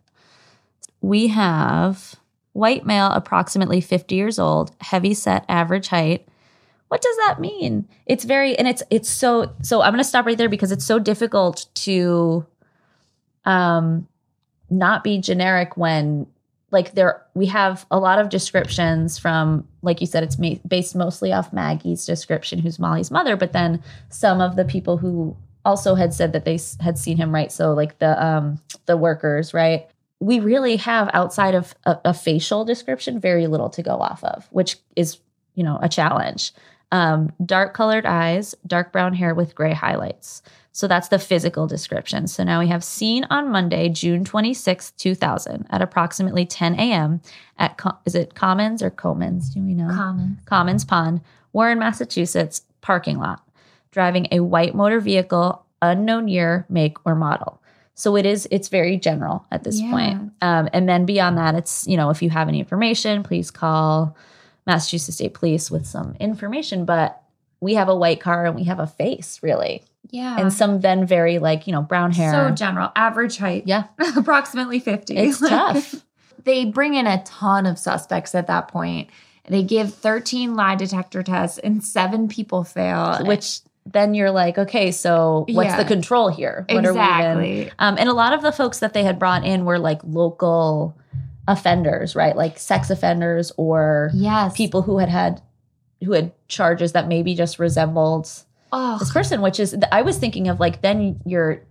[1.01, 2.14] We have
[2.59, 6.27] white male, approximately 50 years old, heavy set, average height.
[6.88, 7.87] What does that mean?
[8.07, 10.85] It's very and it's it's so so I'm going to stop right there because it's
[10.85, 12.47] so difficult to
[13.44, 14.09] um
[14.71, 16.27] not be generic when
[16.71, 20.94] like there we have a lot of descriptions from like you said it's ma- based
[20.97, 25.94] mostly off Maggie's description who's Molly's mother but then some of the people who also
[25.94, 29.55] had said that they s- had seen him right so like the um the workers
[29.55, 29.88] right
[30.20, 34.46] we really have outside of a, a facial description very little to go off of
[34.50, 35.18] which is
[35.54, 36.52] you know a challenge
[36.92, 40.42] um dark colored eyes dark brown hair with gray highlights
[40.78, 42.28] so that's the physical description.
[42.28, 47.20] So now we have seen on Monday, June 26th, 2000, at approximately 10 a.m.
[47.59, 49.52] at, Co- is it Commons or Comans?
[49.52, 49.88] Do we know?
[49.88, 50.38] Common.
[50.44, 51.20] Commons Pond,
[51.52, 53.44] Warren, Massachusetts, parking lot,
[53.90, 57.61] driving a white motor vehicle, unknown year, make, or model.
[57.98, 59.90] So it is, it's very general at this Yeah.
[59.90, 60.32] point.
[60.40, 64.16] Um, and then beyond that, it's, you know, if you have any information, please call
[64.68, 66.84] Massachusetts State Police with some information.
[66.84, 67.20] But
[67.61, 69.82] we have a white car and we have a face, really
[70.12, 70.37] Yeah.
[70.38, 73.64] and some then very like you know brown hair So general, average height.
[73.66, 73.84] yeah
[74.16, 75.16] approximately 50.
[75.16, 75.96] it's tough
[76.44, 79.11] they bring in a ton of suspects at that point.
[79.48, 83.18] They give 13 lie detector tests and seven people fail.
[83.24, 83.58] which
[83.92, 85.77] then you're like okay so what's Yeah.
[85.83, 87.72] the control here what are we even exactly.
[87.79, 90.96] um, and a lot of the folks that they had brought in were like local
[91.46, 94.57] offenders right like sex offenders or Yes.
[94.57, 95.40] people who had had
[96.05, 98.31] who had charges that maybe just resembled
[98.70, 101.62] Oh, this person which is i was thinking of like then you're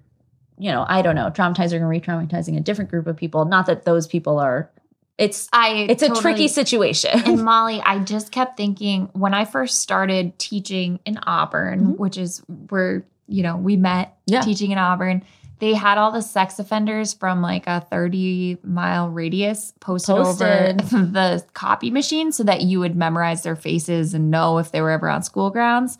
[0.58, 3.86] you know i don't know traumatizing and re-traumatizing a different group of people not that
[3.86, 4.72] those people are
[5.18, 9.80] it's I it's a tricky situation and Molly, I just kept thinking when I first
[9.82, 11.98] started teaching in Auburn, Mhm.
[11.98, 14.42] which is where, you know, we met Yeah.
[14.42, 15.24] teaching in Auburn.
[15.60, 20.82] They had all the sex offenders from like a 30 mile radius posted, Posted.
[20.94, 24.82] over the copy machine so that you would memorize their faces and know if they
[24.82, 25.98] were ever on school grounds.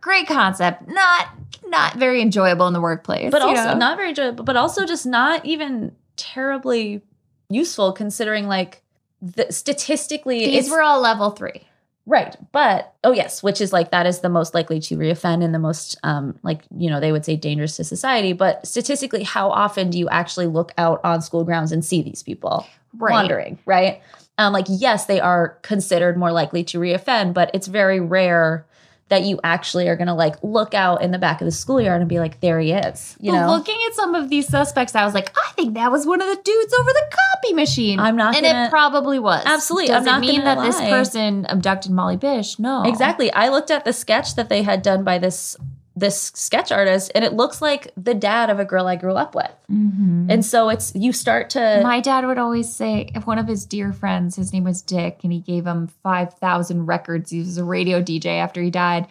[0.00, 1.28] great concept, not
[1.68, 3.30] not very enjoyable in the workplace.
[3.30, 3.74] but also know?
[3.76, 7.02] not very enjoyable, but also just not even terribly
[7.50, 8.82] useful considering like
[9.22, 11.62] the, statistically these were all level three.
[12.06, 12.36] right.
[12.52, 15.58] But oh yes, which is like that is the most likely to reoffend and the
[15.58, 18.32] most um like you know they would say dangerous to society.
[18.32, 22.22] But statistically, how often do you actually look out on school grounds and see these
[22.22, 23.12] people Right.
[23.12, 23.58] wandering?
[23.66, 24.02] Right.
[24.38, 28.64] Um, like yes, they are considered more likely to reoffend, but it's very rare
[29.08, 32.00] that you actually are going to like look out in the back of the schoolyard
[32.00, 33.16] and be like, there he is.
[33.20, 35.90] You But know, looking at some of these suspects, I was like, I think that
[35.90, 37.98] was one of the dudes over the copy machine.
[38.00, 39.42] I'm not and gonna- it probably was.
[39.46, 42.58] Absolutely, Does I'm not mean that this person abducted Molly Bish?
[42.58, 42.82] No.
[42.84, 43.32] Exactly.
[43.32, 45.56] I looked at the sketch that they had done by this
[45.98, 49.34] this sketch artist, and it looks like the dad of a girl I grew up
[49.34, 49.50] with.
[49.70, 50.30] Mhm.
[50.30, 53.64] And so it's you start to My dad would always say, if one of his
[53.66, 57.30] dear friends, his name was Dick, and he gave him 5,000 records.
[57.30, 59.06] He was a radio DJ after he died.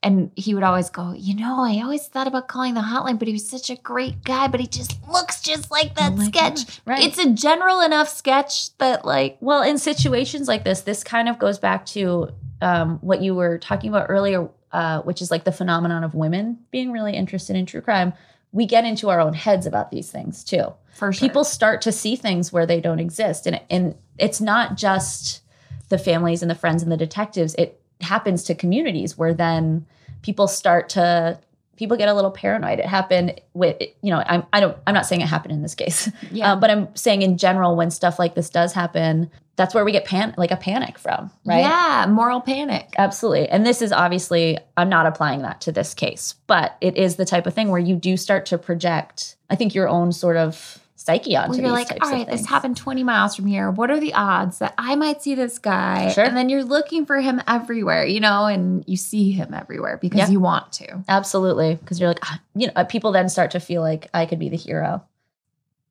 [0.00, 3.26] And he would always go, You know, I always thought about calling the hotline, but
[3.26, 6.66] he was such a great guy, but he just looks just like that Oh sketch.
[6.66, 7.02] gosh, right.
[7.04, 10.82] It's a general enough sketch that, like, well in situations like this.
[10.82, 12.28] This kind of goes back to
[12.62, 16.58] um, what you were talking about earlier, uh, which is like the phenomenon of women
[16.70, 18.12] being really interested in true crime.
[18.52, 20.72] We get into our own heads about these things too.
[20.94, 21.28] for sure.
[21.28, 25.42] people start to see things where they don't exist and and it's not just
[25.90, 29.86] the families and the friends and the detectives it happens to communities where then
[30.22, 31.38] people start to
[31.78, 35.06] people get a little paranoid it happened with you know i'm i don't i'm not
[35.06, 36.52] saying it happened in this case Yeah.
[36.52, 39.90] um, but i'm saying in general when stuff like this does happen that's where we
[39.92, 42.90] get pan like a panic from right Yeah, moral panic.
[42.96, 43.48] Absolutely.
[43.48, 47.24] And this is obviously, I'm not applying that to this case, but it is the
[47.24, 50.78] type of thing where you do start to project, I think, your own sort of
[51.08, 53.70] psyche onto Well, you're these like, all right, this happened 20 miles from here.
[53.70, 56.10] What are the odds that I might see this guy?
[56.10, 56.24] Sure.
[56.24, 60.18] And then you're looking for him everywhere, you know, and you see him everywhere because
[60.18, 60.28] Yeah.
[60.28, 61.02] you want to.
[61.08, 61.76] Absolutely.
[61.76, 64.38] Because you're like, ah, you know, uh, people then start to feel like I could
[64.38, 65.02] be the hero.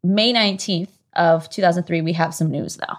[0.03, 2.97] May 19th of 2003, we have some news though.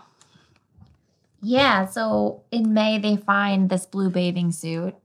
[1.41, 1.87] Yeah.
[1.87, 4.97] So in May, they find this blue bathing suit.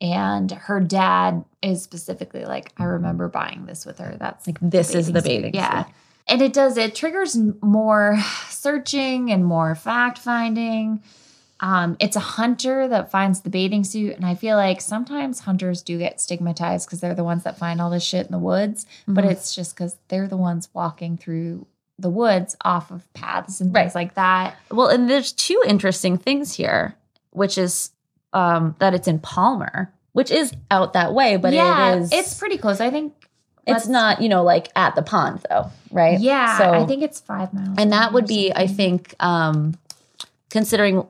[0.00, 4.14] And her dad is specifically like, I remember buying this with her.
[4.18, 5.54] That's Like, this is the bathing suit.
[5.54, 5.84] Yeah.
[6.28, 11.02] And it does, it triggers more searching and more fact finding.
[11.60, 14.16] Um, it's a hunter that finds the bathing suit.
[14.16, 17.80] And I feel like sometimes hunters do get stigmatized because they're the ones that find
[17.80, 18.84] all this shit in the woods.
[19.08, 19.30] But Mhm.
[19.30, 21.66] it's just because they're the ones walking through
[21.98, 23.84] the woods off of paths and Right.
[23.84, 24.56] things like that.
[24.70, 26.94] Well, and there's two interesting things here,
[27.30, 27.90] which is
[28.34, 32.12] um, that it's in Palmer, which is out that way, but yeah, it is.
[32.12, 32.82] it's pretty close.
[32.82, 33.14] I think
[33.66, 36.18] It's let's- not, you know, like at the pond though, right?
[36.20, 37.74] Yeah, So, I think it's five miles.
[37.78, 39.74] and that would be, I think, um,
[40.50, 41.04] considering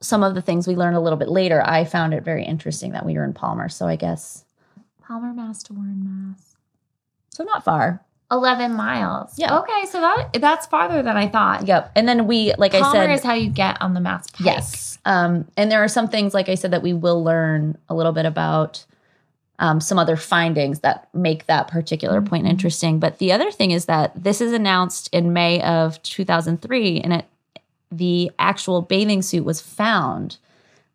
[0.00, 2.92] some of the things we learned a little bit later, I found it very interesting
[2.92, 3.68] that we were in Palmer.
[3.68, 4.44] So I guess
[5.06, 6.02] Palmer, Mass to Warren,
[6.34, 6.56] Mass.
[7.30, 8.02] so not far.
[8.30, 9.34] 11 miles.
[9.38, 9.58] Yeah.
[9.60, 11.66] Okay, so that that's farther than I thought.
[11.68, 11.92] Yep.
[11.94, 14.44] And then we, like I said, is how you get on the Mass Pike.
[14.46, 14.98] Yes.
[15.04, 18.10] Um, and there are some things, like I said, that we will learn a little
[18.10, 18.84] bit about
[19.58, 22.50] um, some other findings that make that particular point Mhm.
[22.50, 22.98] interesting.
[22.98, 27.24] But the other thing is that this is announced in May of 2003, and it
[27.90, 30.36] the actual bathing suit was found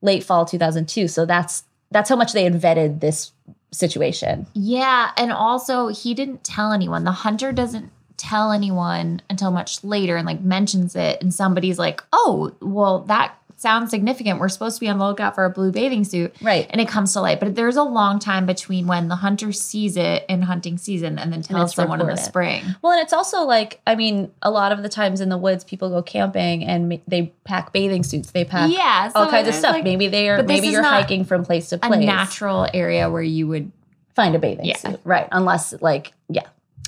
[0.02, 1.08] late fall 2002.
[1.08, 3.32] So that's that's how much they had vetted this
[3.72, 4.46] situation.
[4.54, 7.04] Yeah, and also he didn't tell anyone.
[7.04, 12.04] The hunter doesn't tell anyone until much later and like mentions it and somebody's like,
[12.14, 14.40] "Oh, well that sounds significant.
[14.40, 16.68] We're supposed to be on the lookout for a blue bathing suit." Right.
[16.70, 19.96] And it comes to light, but there's a long time between when the hunter sees
[19.98, 22.64] it in hunting season and then tells it's someone in the spring.
[22.82, 25.64] Well, and it's also like, I mean, a lot of the times in the woods,
[25.64, 28.32] people go camping and they pack bathing suits.
[28.32, 29.74] They pack yeah, all kinds of stuff.
[29.74, 30.42] like, maybe they are.
[30.44, 31.94] Maybe you're hiking from place to place.
[31.94, 33.72] a natural area where you would
[34.16, 34.78] find a bathing Yeah.
[34.78, 35.28] suit, right?
[35.32, 36.44] Unless, like, yeah,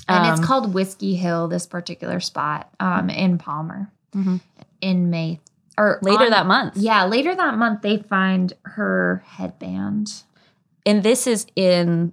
[0.08, 4.40] and Um, it's called Whiskey Hill, this particular spot um, in Palmer Mhm.
[4.82, 5.40] in May
[5.78, 6.76] or later on- that month.
[6.76, 10.22] Yeah, later that month they find her headband.
[10.86, 12.12] and this is in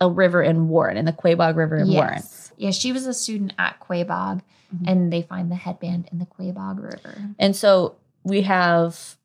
[0.00, 2.14] a river in Warren, in the Quaboag River in Warren.
[2.16, 2.52] Yes.
[2.56, 4.40] Yeah, she was a student at Quaboag,
[4.74, 4.88] Mhm.
[4.88, 7.14] and they find the headband in the Quaboag River.
[7.38, 9.16] And so we have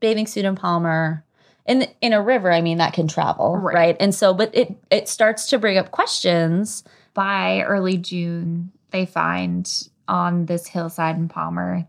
[0.00, 1.24] bathing suit in Palmer.
[1.64, 3.74] In, in a river, I mean that can travel, Right.
[3.74, 3.96] right.
[3.98, 6.84] And so, but it it starts to bring up questions.
[7.14, 9.68] By early June, they find
[10.06, 11.86] on this hillside in Palmer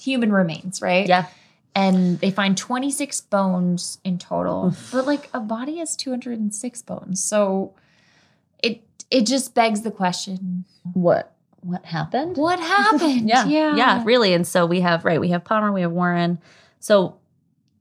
[0.00, 1.06] human remains, right?
[1.06, 1.26] Yeah,
[1.74, 4.74] And they find 26 bones in total.
[4.92, 7.22] But like a body has 206 bones.
[7.22, 7.74] So
[8.62, 12.36] it it just begs the question, what what happened?
[12.36, 13.28] what happened?
[13.28, 13.76] yeah, Yeah.
[13.76, 14.32] yeah, really.
[14.32, 16.38] And so we have right, we have Palmer, we have Warren.
[16.80, 17.16] So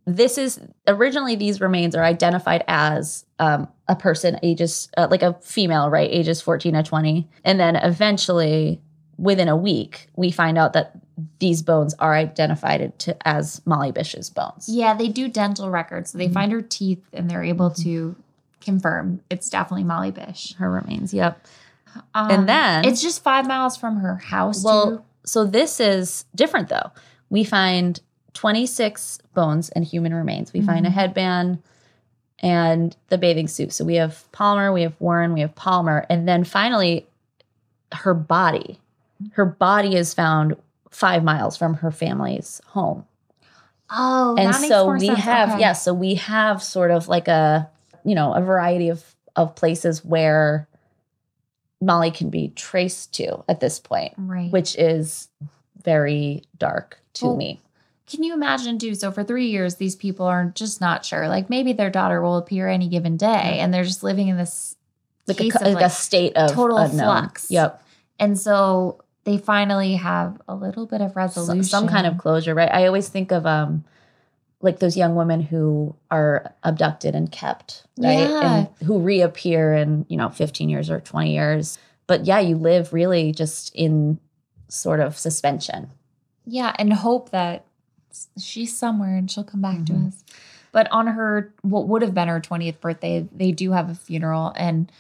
[0.06, 5.34] this is originally these remains are identified as um, a person ages uh, like a
[5.42, 7.30] female, right, ages 14 to 20.
[7.46, 8.82] And then eventually,
[9.18, 10.94] within a week, we find out that
[11.40, 14.68] these bones are identified to, as Molly Bish's bones.
[14.70, 16.12] Yeah, they do dental records.
[16.12, 16.34] So they Mhm.
[16.34, 18.16] find her teeth and they're able to
[18.62, 20.54] confirm it's definitely Molly Bish.
[20.56, 21.46] Her remains, yep.
[22.14, 24.64] Um, And then- it's just five miles from her house.
[24.64, 25.02] Well, too.
[25.26, 26.92] so this is different though.
[27.30, 28.00] We find
[28.34, 30.54] 26 bones and human remains.
[30.54, 30.94] We find a Mhm.
[30.94, 31.60] headband
[32.40, 33.74] and the bathing suit.
[33.74, 37.08] So we have Palmer, we have Warren, we have Palmer, and then finally
[37.94, 38.80] her body.
[39.34, 40.56] Her body is found
[40.90, 43.06] five miles from her family's home.
[43.92, 45.20] oh, and so we sense.
[45.20, 45.60] have, Okay.
[45.62, 47.70] yeah, so we have sort of like a,
[48.04, 49.04] you know, a variety of
[49.36, 50.68] of places where
[51.82, 54.52] Molly can be traced to at this point right.
[54.52, 55.30] which is
[55.82, 57.62] very dark to Well, me.
[58.06, 58.96] Can you imagine too?
[58.96, 61.30] So for three years, these people are just not sure.
[61.30, 64.76] Like maybe their daughter will appear any given day, and they're just living in this
[65.28, 66.98] Like, a, case co- of, like like, a state of total unknown.
[67.06, 67.50] flux.
[67.52, 67.82] Yep.
[68.20, 71.64] And so they finally have a little bit of resolution.
[71.64, 72.72] Some kind of closure, right?
[72.72, 73.84] I always think of um
[74.62, 78.20] like those young women who are abducted and kept, right?
[78.30, 78.42] Yeah.
[78.80, 81.78] And who reappear in, you know, 15 years or 20 years.
[82.08, 84.20] But yeah, you live really just in
[84.68, 85.90] sort of suspension.
[86.46, 87.64] yeah, and hope that
[88.40, 89.86] she's somewhere and she'll come back Mhm.
[89.86, 90.24] to us.
[90.72, 94.52] But on her, what would have been her 20th birthday, they do have a funeral.
[94.56, 94.92] And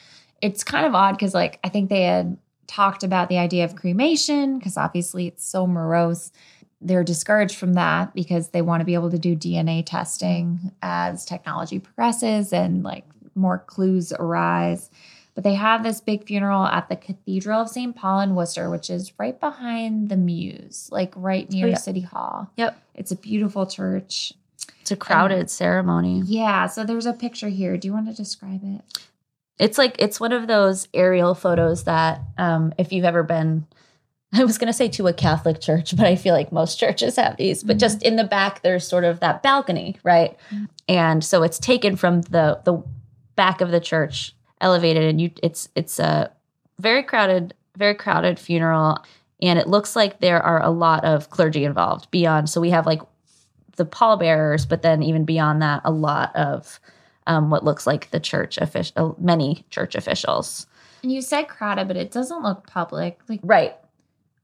[0.42, 2.38] it's kind of odd because, like, I think they had
[2.70, 6.32] talked about the idea of cremation because obviously it's so morose.
[6.80, 11.26] They're discouraged from that because they want to be able to do DNA testing as
[11.26, 14.92] technology progresses and like more clues arise.
[15.34, 17.96] But they have this big funeral at the Cathedral of St.
[17.96, 21.78] Paul in Worcester, which is right behind the Muse, like right near oh, yeah.
[21.78, 22.52] City Hall.
[22.58, 22.80] Yep.
[22.94, 24.34] It's a beautiful church.
[24.82, 26.22] It's a crowded ceremony.
[26.26, 27.78] Yeah, so there's a picture here.
[27.78, 29.00] Do you want to describe it?
[29.60, 33.66] It's like it's one of those aerial photos that um if you've ever been
[34.34, 37.16] I was going to say to a Catholic church, but I feel like most churches
[37.16, 37.64] have these.
[37.64, 37.80] But Mhm.
[37.80, 40.38] just in the back there's sort of that balcony, right?
[40.51, 40.70] Mhm.
[40.88, 42.82] And so it's taken from the the
[43.36, 46.32] back of the church, elevated and you it's it's a
[46.80, 48.97] very crowded very crowded funeral
[49.41, 52.86] and it looks like there are a lot of clergy involved beyond so we have
[52.86, 53.01] like
[53.78, 56.80] the pallbearers, but then even beyond that a lot of
[57.30, 60.68] um, what looks like the church official, many church officials.
[61.04, 63.20] And you said crowded, but it doesn't look public.
[63.30, 63.76] Like Right.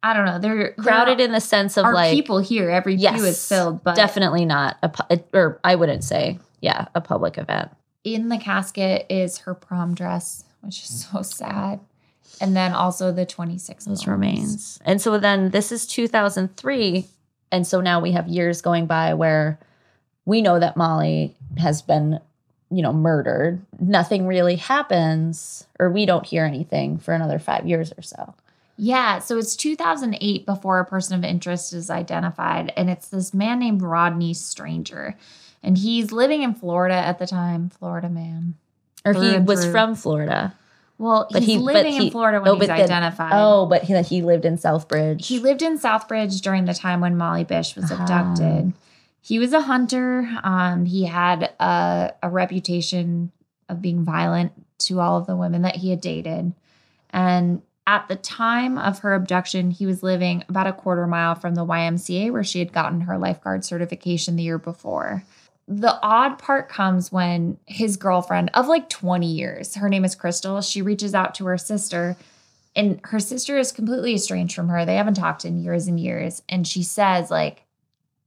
[0.04, 0.38] I don't know.
[0.40, 2.70] They're Crowded in the sense of like people here.
[2.70, 7.02] Every Yes, pew is filled, but definitely not a, or I wouldn't say, yeah, a
[7.02, 7.72] public event.
[8.04, 11.80] in the casket is her prom dress, which is so sad.
[12.40, 14.08] And then also the 26 Those bones.
[14.08, 14.80] remains.
[14.86, 17.08] And so then this is 2003.
[17.52, 19.60] And so now we have years going by where
[20.26, 22.20] we know that Molly has been,
[22.72, 23.62] you know, murdered.
[23.80, 28.34] Nothing really happens, or we don't hear anything for another five years or so.
[28.78, 33.60] Yeah, so it's 2008 before a person of interest is identified, and it's this man
[33.60, 35.16] named Rodney Stanger.
[35.64, 38.56] And he's living in Florida at the time, Florida man.
[39.06, 39.72] Or he was through.
[39.72, 40.54] from Florida.
[40.98, 43.32] Well, But he's he- living he- in Florida when oh, he's then- identified.
[43.34, 45.26] Oh, but he, he lived in Southbridge.
[45.26, 48.02] He lived in Southbridge during the time when Molly Bish was Ah.
[48.02, 48.74] abducted.
[49.26, 50.30] He was a hunter.
[50.44, 53.32] Um, he had a, a reputation
[53.68, 54.52] of being violent
[54.82, 56.54] to all of the women that he had dated.
[57.10, 61.56] And at the time of her abduction, he was living about a quarter mile from
[61.56, 65.24] the YMCA where she had gotten her lifeguard certification the year before.
[65.68, 70.62] The odd part comes when his girlfriend of like 20 years, her name is Crystal,
[70.62, 72.16] she reaches out to her sister
[72.76, 74.86] and her sister is completely estranged from her.
[74.86, 76.44] They haven't talked in years and years.
[76.48, 77.65] And she says, like,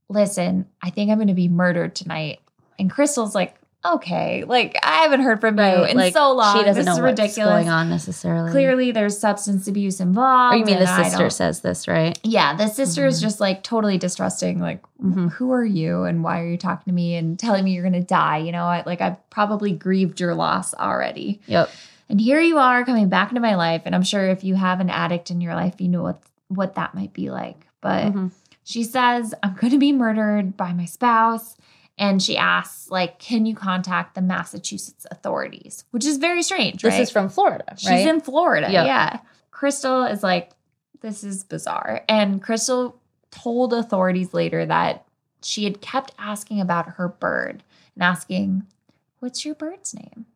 [0.09, 2.39] listen, I think I'm going to be murdered tonight.
[2.77, 3.55] And Crystal's like,
[3.85, 6.57] okay, like, I haven't heard from you in like, so long.
[6.57, 7.49] She doesn't this know is what's ridiculous.
[7.53, 8.51] going on necessarily.
[8.51, 10.55] Clearly, there's substance abuse involved.
[10.55, 12.19] Or you mean the sister says this, right?
[12.23, 13.21] Yeah, the sister is Mhm.
[13.21, 14.59] just like totally distrusting.
[14.59, 15.31] Like, Mhm.
[15.33, 17.93] who are you and why are you talking to me and telling me you're going
[17.93, 18.37] to die?
[18.39, 21.39] You know, I, like, I've probably grieved your loss already.
[21.47, 21.69] Yep.
[22.09, 23.83] And here you are coming back into my life.
[23.85, 26.73] And I'm sure if you have an addict in your life, you know what what
[26.75, 27.67] that might be like.
[27.79, 28.31] But Mhm.
[28.69, 31.57] She says, I'm going to be murdered by my spouse.
[31.97, 35.85] And she asks, like, can you contact the Massachusetts authorities?
[35.89, 37.01] Which is very strange, This right?
[37.01, 37.79] is from Florida, right?
[37.79, 38.71] She's in Florida.
[38.71, 38.85] Yep.
[38.85, 39.19] Yeah.
[39.49, 40.51] Crystal is like,
[41.01, 42.03] this is bizarre.
[42.07, 42.95] And Crystal
[43.31, 45.03] told authorities later that
[45.41, 47.63] she had kept asking about her bird
[47.95, 48.67] and asking,
[49.17, 50.27] what's your bird's name?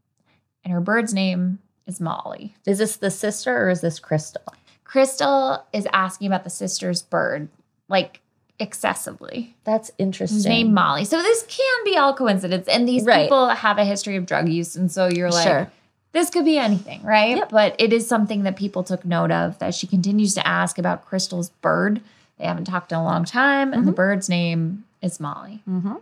[0.63, 2.55] And her bird's name is Molly.
[2.65, 4.41] is this the sister or is this Crystal?
[4.85, 7.47] Crystal is asking about the sister's bird.
[7.87, 8.21] Like
[8.59, 9.55] excessively.
[9.63, 10.37] That's interesting.
[10.37, 11.05] His name Molly.
[11.05, 12.67] So this can be all coincidence.
[12.67, 13.23] And these Right.
[13.23, 14.75] people have a history of drug use.
[14.75, 15.71] And so you're like, sure.
[16.11, 17.37] this could be anything, right?
[17.37, 17.49] Yep.
[17.49, 21.05] But it is something that people took note of that she continues to ask about
[21.05, 22.01] Crystal's bird.
[22.37, 23.73] They haven't talked in a long time.
[23.73, 25.61] And the bird's name is Molly.
[25.69, 25.95] Mm-hmm.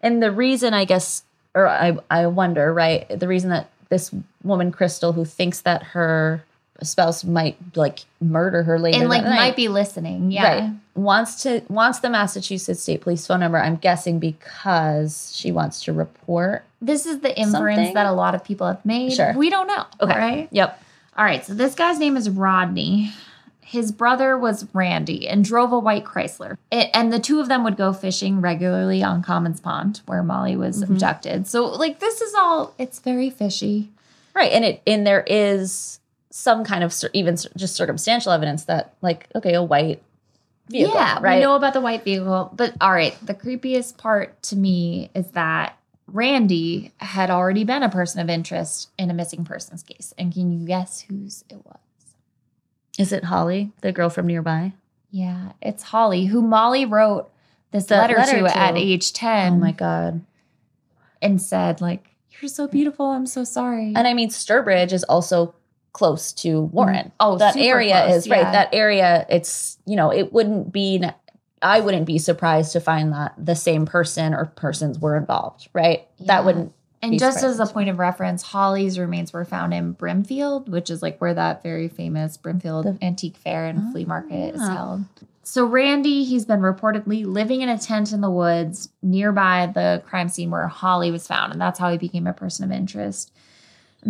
[0.00, 1.22] And the reason, I guess,
[1.54, 3.08] or I, I wonder, right?
[3.08, 4.10] The reason that this
[4.42, 6.44] woman, Crystal, who thinks that her
[6.82, 10.30] spouse might like murder her later, And like might be listening.
[10.30, 10.42] Yeah.
[10.60, 13.58] right, wants to wants the Massachusetts State Police phone number.
[13.58, 16.64] I'm guessing because she wants to report.
[16.80, 17.94] This is the inference Something?
[17.94, 19.12] that a lot of people have made.
[19.12, 19.32] Sure.
[19.36, 19.84] We don't know.
[20.00, 20.18] Okay.
[20.18, 20.48] Right?
[20.50, 20.82] Yep.
[21.16, 23.12] All right, so this guy's name is Rodney.
[23.60, 26.56] His brother was Randy and drove a white Chrysler.
[26.70, 30.56] It, and the two of them would go fishing regularly on Commons Pond where Molly
[30.56, 30.94] was Mm-hmm.
[30.94, 31.46] abducted.
[31.46, 33.90] So, like, this is all, it's very fishy.
[34.34, 36.00] Right, and it and there is
[36.32, 40.02] some kind of even just circumstantial evidence that like okay, a white
[40.68, 41.36] vehicle, yeah, right?
[41.36, 42.50] we know about the white vehicle.
[42.54, 47.88] But all right, the creepiest part to me is that Randy had already been a
[47.88, 50.12] person of interest in a missing persons case.
[50.18, 51.78] And can you guess whose it was?
[52.98, 54.72] Is it Holly, the girl from nearby?
[55.10, 57.30] Yeah, it's Holly, who Molly wrote
[57.70, 58.56] this letter, letter to, to.
[58.56, 60.24] at age 10 Oh my god.
[61.20, 62.08] and said, like,
[62.40, 63.06] you're so beautiful.
[63.06, 63.92] I'm so sorry.
[63.94, 65.54] And I mean, Sturbridge is also
[65.92, 67.12] close to Warren.
[67.20, 68.42] Oh, that area close, is right.
[68.52, 71.02] That area, it's you know, it wouldn't be.
[71.60, 75.68] I wouldn't be surprised to find that the same person or persons were involved.
[75.72, 76.08] Right.
[76.16, 76.26] Yeah.
[76.26, 76.72] That wouldn't.
[77.00, 81.02] and just as a point of reference, Holly's remains were found in Brimfield, which is
[81.02, 84.74] like where that very famous Brimfield The- Antique Fair and Flea Market is Ah.
[84.74, 85.04] held.
[85.44, 90.28] So Randy, he's been reportedly living in a tent in the woods nearby the crime
[90.28, 93.32] scene where Holly was found, and that's how he became a person of interest.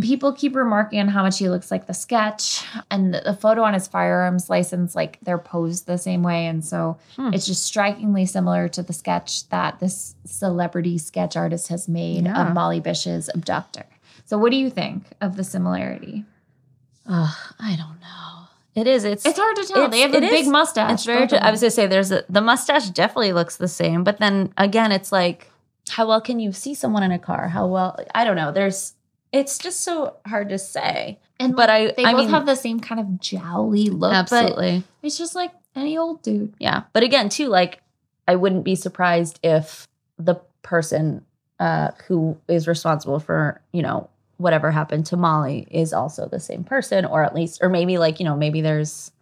[0.01, 3.75] People keep remarking on how much he looks like the sketch, and the, photo on
[3.75, 7.35] his firearms license, like they're posed the same way, and so Hmm.
[7.35, 12.49] it's just strikingly similar to the sketch that this celebrity sketch artist has made Yeah.
[12.49, 13.85] of Molly Bish's abductor.
[14.25, 16.25] So, what do you think of the similarity?
[17.07, 18.49] Ugh, I don't know.
[18.75, 19.05] It is.
[19.05, 19.27] It's.
[19.27, 19.89] It's hard to tell.
[19.91, 20.91] they have a big is- mustache.
[20.93, 21.31] It's very.
[21.31, 24.91] I was gonna say there's a the mustache definitely looks the same, but then again,
[24.93, 25.51] it's like
[25.91, 27.49] how well can you see someone in a car?
[27.49, 27.99] How well?
[28.15, 28.53] I don't know.
[28.53, 28.95] There's.
[29.33, 31.19] It's just so hard to say.
[31.41, 31.93] and But I.
[31.93, 34.13] they I both mean, have the same kind of jowly look.
[34.13, 34.85] Absolutely.
[35.03, 36.55] it's just like any old dude.
[36.59, 36.83] Yeah.
[36.93, 37.81] But again, too, like
[38.29, 41.25] I wouldn't be surprised if the person
[41.59, 46.65] uh, who is responsible for, you know, whatever happened to Molly is also the same
[46.65, 49.13] person, or at least, or maybe like, you know, maybe there's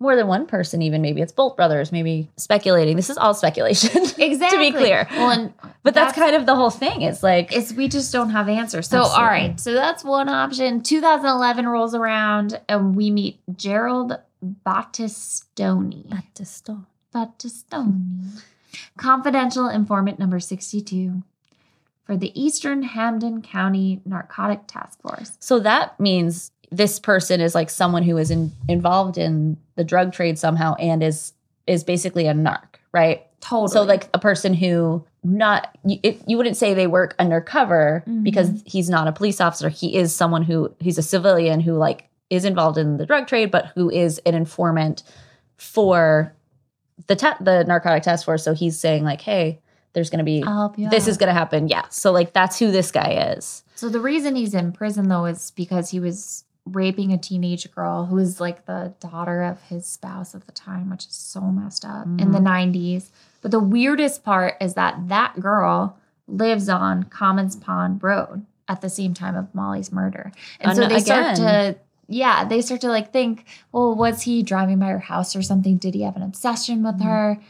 [0.00, 2.96] more than one person, even maybe it's both brothers, maybe speculating.
[2.96, 4.02] This is all speculation.
[4.18, 4.38] Exactly.
[4.50, 5.06] To be clear.
[5.12, 7.02] Well, and but that's, kind of the whole thing.
[7.02, 8.88] It's like, it's we just don't have answers.
[8.88, 9.22] So Absolutely.
[9.24, 10.82] all right, so that's one option.
[10.82, 14.18] 2011 rolls around and we meet Gerald
[14.66, 16.08] Battistoni.
[16.08, 16.86] Battisto.
[17.14, 18.40] Battistoni.
[18.96, 21.22] Confidential informant number 62
[22.04, 25.36] for the Eastern Hampden County Narcotic Task Force.
[25.40, 30.12] So that means this person is like someone who is in, involved in the drug
[30.12, 31.32] trade somehow and is
[31.66, 33.26] is basically a narc, right?
[33.40, 33.68] Totally.
[33.68, 38.22] So like a person who not you, it, you wouldn't say they work undercover Mhm.
[38.22, 39.68] because he's not a police officer.
[39.68, 43.50] He is someone who he's a civilian who like is involved in the drug trade,
[43.50, 45.02] but who is an informant
[45.56, 46.34] for
[47.06, 48.42] the ta- the narcotic task force.
[48.44, 49.60] So he's saying like, hey,
[49.92, 51.08] there's going to be I'll help you this out.
[51.10, 51.68] is going to happen.
[51.68, 51.84] Yeah.
[51.90, 53.64] So like that's who this guy is.
[53.74, 58.06] So the reason he's in prison though is because he was raping a teenage girl
[58.06, 61.84] who was like the daughter of his spouse at the time, which is so messed
[61.84, 62.76] up in the mm-hmm.
[62.76, 63.10] 90s.
[63.42, 65.98] But the weirdest part is that that girl
[66.28, 70.32] lives on Commons Pond Road at the same time of Molly's murder.
[70.60, 71.76] And oh, so An- they start to
[72.12, 75.76] yeah, they start to like think, well, was he driving by her house or something?
[75.76, 77.08] Did he have an obsession with mm-hmm.
[77.08, 77.40] her?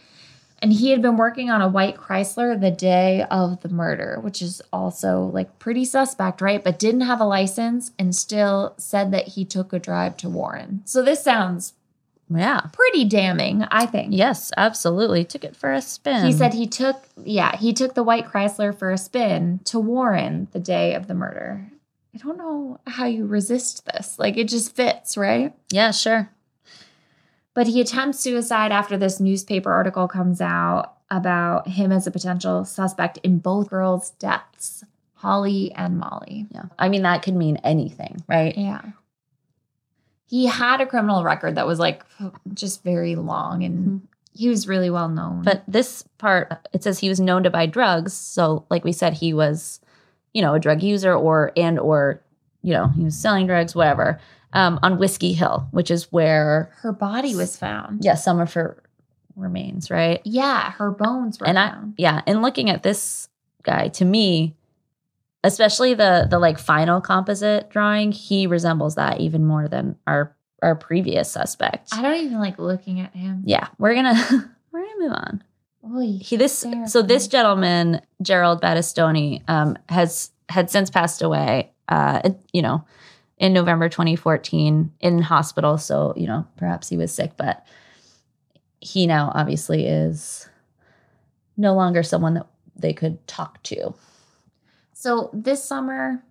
[0.63, 4.43] And he had been working on a white Chrysler the day of the murder, which
[4.43, 6.63] is also like pretty suspect, right?
[6.63, 10.83] But didn't have a license and still said that he took a drive to Warren.
[10.85, 11.73] So this sounds
[12.29, 12.61] Yeah.
[12.73, 14.09] pretty damning, I think.
[14.15, 15.25] Yes, absolutely.
[15.25, 16.27] Took it for a spin.
[16.27, 20.49] He said he took, yeah, he took the white Chrysler for a spin to Warren
[20.53, 21.71] the day of the murder.
[22.15, 24.19] I don't know how you resist this.
[24.19, 25.55] Like it just fits, right?
[25.73, 26.31] Yeah, sure.
[27.61, 32.65] But he attempts suicide after this newspaper article comes out about him as a potential
[32.65, 34.83] suspect in both girls' deaths,
[35.13, 36.47] Holly and Molly.
[36.51, 36.63] Yeah.
[36.79, 38.57] I mean, that could mean anything, right?
[38.57, 38.81] Yeah.
[40.25, 42.03] He had a criminal record that was like
[42.55, 43.99] just very long and mm-hmm.
[44.33, 45.43] he was really well known.
[45.43, 48.15] But this part, it says he was known to buy drugs.
[48.15, 49.81] So, like we said, he was,
[50.33, 52.23] you know, a drug user or, and, or,
[52.63, 54.19] you know, he was selling drugs, whatever,
[54.53, 58.05] um, on Whiskey Hill, which is where, her body was found.
[58.05, 58.83] yeah, some of her
[59.37, 60.21] remains, right?
[60.25, 61.95] Yeah, her bones were And I- found.
[61.97, 63.29] Yeah, and looking at this
[63.63, 64.57] guy, to me,
[65.45, 70.75] especially the the like final composite drawing, he resembles that even more than our our
[70.75, 71.89] previous suspect.
[71.93, 73.43] I don't even like looking at him.
[73.47, 74.15] Yeah, we're gonna
[74.73, 75.45] we're gonna move on.
[75.97, 76.19] Oy.
[76.21, 81.71] He this so this gentleman Gerald Battistoni um, has had since passed away.
[81.89, 82.21] Uh,
[82.53, 82.85] you know,
[83.41, 85.77] in November 2014 in hospital.
[85.79, 87.67] So you know, perhaps he was sick, but
[88.81, 90.49] he now obviously is
[91.57, 93.93] no longer someone that they could talk to.
[94.93, 96.23] So this summer,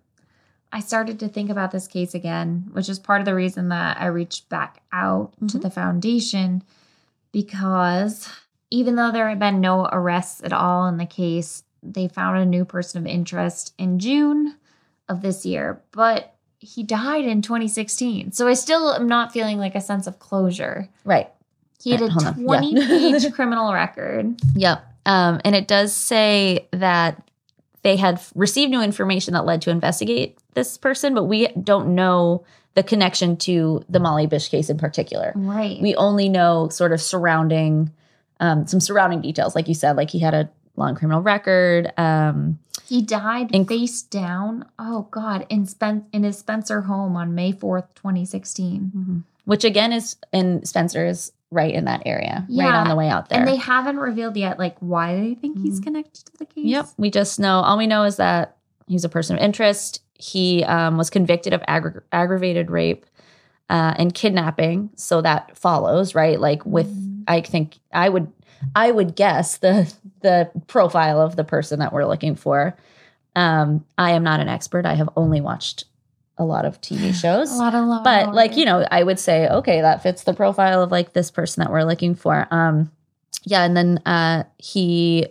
[0.72, 4.00] I started to think about this case again, which is part of the reason that
[4.00, 5.62] I reached back out to Mhm.
[5.62, 6.62] the foundation
[7.32, 8.28] because
[8.70, 12.46] even though there had been no arrests at all in the case, they found a
[12.46, 14.54] new person of interest in June
[15.08, 18.32] of this year, but he died in 2016.
[18.32, 20.88] So I still am not feeling like a sense of closure.
[21.04, 21.30] Right.
[21.82, 22.40] He had a Right, hold on.
[22.40, 22.46] Yeah.
[22.46, 24.38] 20 page criminal record.
[24.54, 24.86] Yep.
[25.06, 27.26] Um, and it does say that
[27.82, 32.44] they had received new information that led to investigate this person, but we don't know
[32.74, 35.32] the connection to the Molly Bish case in particular.
[35.34, 35.80] Right.
[35.80, 37.90] We only know sort of surrounding
[38.38, 41.92] um, some surrounding details, like you said, like he had a long criminal record.
[41.96, 42.58] Um,
[42.90, 44.64] He died In- face down.
[44.78, 45.46] Oh God!
[45.48, 49.24] In Spen- in his Spencer home on May fourth, twenty sixteen.
[49.44, 53.38] which again is in Spencer's right in that area, right on the way out there.
[53.38, 55.84] And they haven't revealed yet, like why they think he's Mhm.
[55.84, 56.64] connected to the case.
[56.66, 56.86] Yep.
[56.98, 60.02] We just know, all we know is that he's a person of interest.
[60.14, 63.06] He um, was convicted of aggra- aggravated rape
[63.68, 64.90] uh, and kidnapping.
[64.96, 66.38] So that follows, right?
[66.40, 67.22] Like with, Mhm.
[67.28, 68.30] I think I would,
[68.74, 72.76] I would guess the the profile of the person that we're looking for.
[73.36, 74.84] Um, I am not an expert.
[74.86, 75.84] I have only watched
[76.38, 78.02] a lot of TV shows A lot of love.
[78.04, 81.30] but like you know i would say okay that fits the profile of like this
[81.30, 82.90] person that we're looking for um
[83.44, 85.26] yeah and then uh he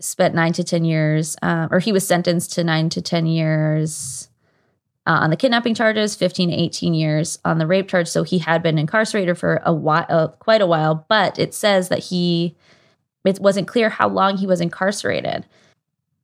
[0.00, 4.29] spent nine to ten years uh, or he was sentenced to nine to ten years
[5.06, 8.08] uh, on the kidnapping charges 15 to 18 years on the rape charge.
[8.08, 11.88] So he had been incarcerated for a while uh, quite a while but it says
[11.88, 12.54] that he
[13.24, 15.46] it wasn't clear how long he was incarcerated.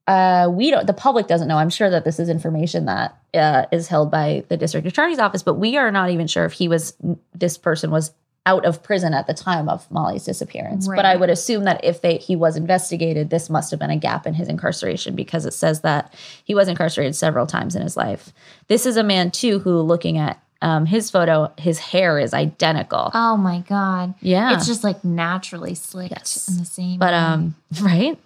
[0.07, 1.59] Uh, we don't the public doesn't know.
[1.59, 5.43] I'm sure that this is information that uh, is held by the district attorney's office
[5.43, 6.95] but we are not even sure if he was
[7.35, 8.13] this person was
[8.47, 12.01] out of prison at the time of molly's disappearance but i would assume that if
[12.01, 15.53] they he was investigated this must have been a gap in his incarceration because it
[15.53, 18.33] says that he was incarcerated several times in his life
[18.69, 23.11] this is a man too who looking at um, his photo his hair is identical
[23.13, 24.15] Oh my God!
[24.23, 26.49] yeah It's just like naturally slicked Yes.
[26.49, 26.99] in the same.
[26.99, 27.19] but way.
[27.19, 28.19] um, right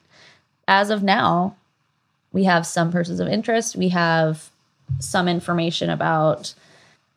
[0.69, 1.57] as of now,
[2.33, 3.75] we have some persons of interest.
[3.75, 4.51] We have
[5.01, 6.55] some information about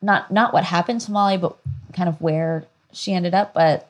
[0.01, 1.55] not not what happened to Molly, but
[1.93, 3.53] kind of where she ended up.
[3.53, 3.89] But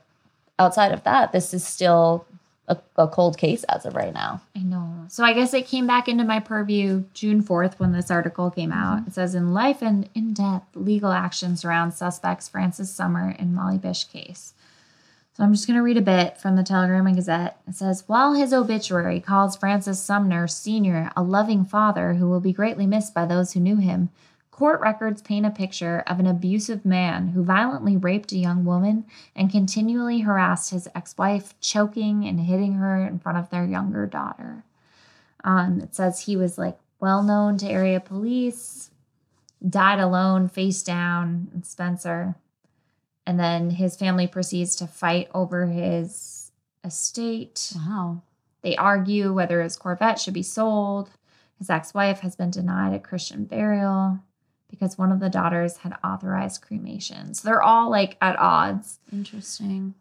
[0.58, 2.26] outside of that, this is still
[2.68, 4.42] a, a cold case as of right now.
[4.56, 5.06] I know.
[5.10, 8.72] So I guess it came back into my purview June 4th when this article came
[8.72, 9.00] out.
[9.00, 9.08] Mm-hmm.
[9.08, 13.78] It says in life and in depth legal action surrounds suspects Francis Sumner and Molly
[13.78, 14.54] Bish case.
[15.36, 17.58] So I'm just going to read a bit from the Telegram and Gazette.
[17.68, 21.12] It says While his obituary calls Francis Sumner Sr.
[21.18, 24.10] a loving father who will be greatly missed by those who knew him,
[24.54, 29.04] court records paint a picture of an abusive man who violently raped a young woman
[29.36, 34.06] and continually harassed his ex wife, choking and hitting her in front of their younger
[34.06, 34.64] daughter.
[35.44, 38.92] Um, it says he was like well known to area police,
[39.68, 42.36] died alone, face down in Spencer.
[43.26, 46.52] And then his family proceeds to fight over his
[46.84, 47.74] estate.
[47.76, 48.22] Wow.
[48.62, 51.10] They argue whether his Corvette should be sold.
[51.58, 54.20] His ex wife has been denied a Christian burial
[54.74, 57.36] because one of the daughters had authorized cremation.
[57.36, 58.98] So they're all like at odds.
[59.12, 59.94] Interesting.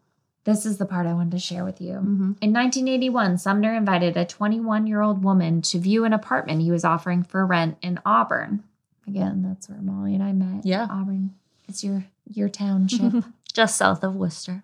[0.44, 1.92] This is the part I wanted to share with you.
[1.92, 2.32] Mm-hmm.
[2.40, 6.86] In 1981, Sumner invited a 21 year old woman to view an apartment he was
[6.86, 8.64] offering for rent in Auburn.
[9.06, 10.64] Again, that's where Molly and I met.
[10.64, 10.86] Yeah.
[10.90, 11.34] Auburn.
[11.68, 13.24] It's your your township.
[13.52, 14.62] Just south of Worcester.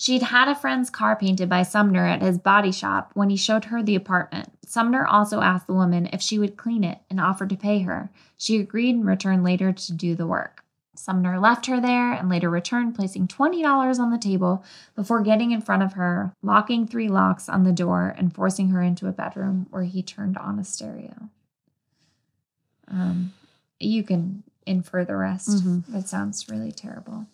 [0.00, 3.66] She'd had a friend's car painted by Sumner at his body shop when he showed
[3.66, 4.48] her the apartment.
[4.64, 8.08] Sumner also asked the woman if she would clean it and offered to pay her.
[8.38, 10.64] She agreed and returned later to do the work.
[10.96, 14.64] Sumner left her there and later returned, placing $20 on the table
[14.96, 18.80] before getting in front of her, locking three locks on the door, and forcing her
[18.80, 21.28] into a bedroom where he turned on a stereo.
[22.88, 23.34] Um,
[23.78, 25.62] you can infer the rest.
[25.62, 25.84] Mhm.
[25.88, 27.26] That sounds really terrible.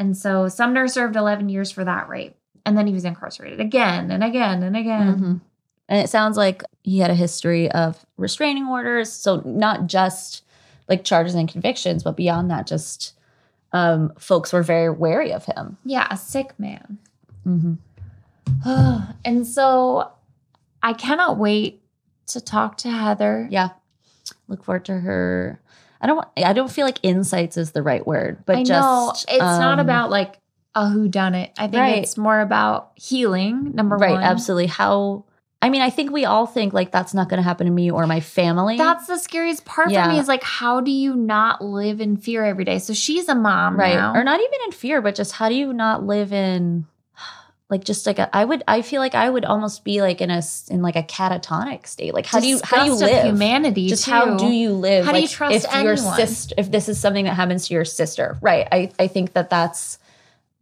[0.00, 2.34] And so Sumner served 11 years for that rape.
[2.64, 5.18] And then he was incarcerated again and again and again.
[5.18, 5.40] Mhm.
[5.90, 9.12] And it sounds like he had a history of restraining orders.
[9.12, 10.42] So not just
[10.88, 13.12] like charges and convictions, but beyond that, just
[13.72, 15.76] um, folks were very wary of him.
[15.84, 16.98] Yeah, a sick man.
[17.46, 17.74] Mm-hmm.
[19.24, 20.10] and so
[20.82, 21.82] I cannot wait
[22.28, 23.46] to talk to Heather.
[23.50, 23.68] Yeah,
[24.48, 25.60] look forward to her.
[26.00, 26.26] I don't.
[26.36, 29.74] I don't feel like insights is the right word, but I just know it's not
[29.78, 30.38] um, about like
[30.74, 31.50] a who done it.
[31.58, 31.98] I think Right.
[32.02, 33.72] it's more about healing.
[33.74, 34.12] Number right.
[34.12, 34.66] one, Absolutely.
[34.66, 35.24] How?
[35.62, 37.90] I mean, I think we all think like that's not going to happen to me
[37.90, 38.78] or my family.
[38.78, 40.04] That's the scariest part Yeah.
[40.06, 42.78] for me is like, how do you not live in fear every day?
[42.78, 44.14] So she's a mom, right now.
[44.14, 46.86] or not even in fear but just how do you not live in
[47.70, 50.30] like just like a, i would i feel like i would almost be like in
[50.30, 52.12] a in like a catatonic state.
[52.12, 53.24] Like how do you how do you live?
[53.24, 53.88] humanity?
[53.88, 54.10] just too.
[54.10, 55.04] how do you live?
[55.06, 57.84] How do you trust if your sister if this is something that happens to your
[57.84, 58.66] sister right?
[58.72, 59.98] I i think that that's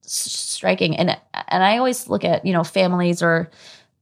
[0.02, 0.96] striking.
[0.96, 1.16] And
[1.48, 3.50] and i always look at you know families or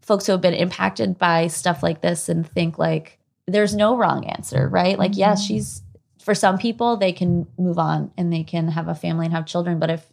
[0.02, 4.24] folks who have been impacted by stuff like this and think like there's no wrong
[4.26, 4.98] answer right?
[4.98, 5.46] Like yes Mhm.
[5.46, 5.82] she's
[6.20, 9.46] for some people they can move on and they can have a family and have
[9.46, 9.78] children.
[9.78, 10.06] But if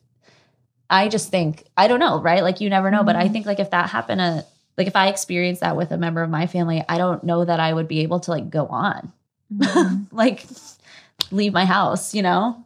[0.90, 3.32] i just think i don't know right like you never know but i Mhm.
[3.34, 4.46] think like if that happened to
[4.78, 7.60] like if i experienced that with a member of my family i don't know that
[7.60, 9.12] i would be able to like go on
[9.54, 10.08] Mhm.
[10.12, 10.46] like
[11.32, 12.64] leave my house, you know?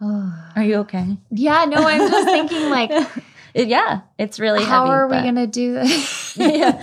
[0.00, 1.16] Are you okay?
[1.30, 2.90] yeah, no, I'm just thinking like,
[3.54, 6.36] yeah, it's really how heavy, are we but- gonna do this?
[6.40, 6.80] Yeah.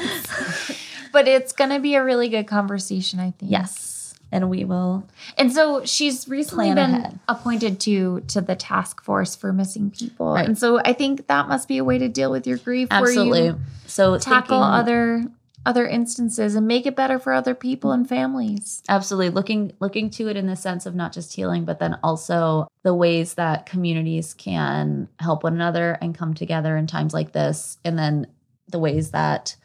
[1.12, 3.52] but it's gonna be a really good conversation, I think.
[3.52, 3.93] Yes.
[4.34, 5.08] And we will
[5.38, 7.20] And so she's recently been ahead.
[7.30, 10.34] appointed to to the task force for missing people.
[10.34, 10.46] Right.
[10.48, 13.00] And so I think that must be a way to deal with your grief where
[13.02, 13.46] absolutely.
[13.46, 15.24] you So tackle thinking- other
[15.66, 18.84] other instances and make it better for other people and families.
[18.90, 22.68] absolutely looking looking to it in the sense of not just healing, but then also
[22.82, 27.78] the ways that communities can help one another and come together in times like this,
[27.86, 28.28] and then
[28.68, 29.56] the ways that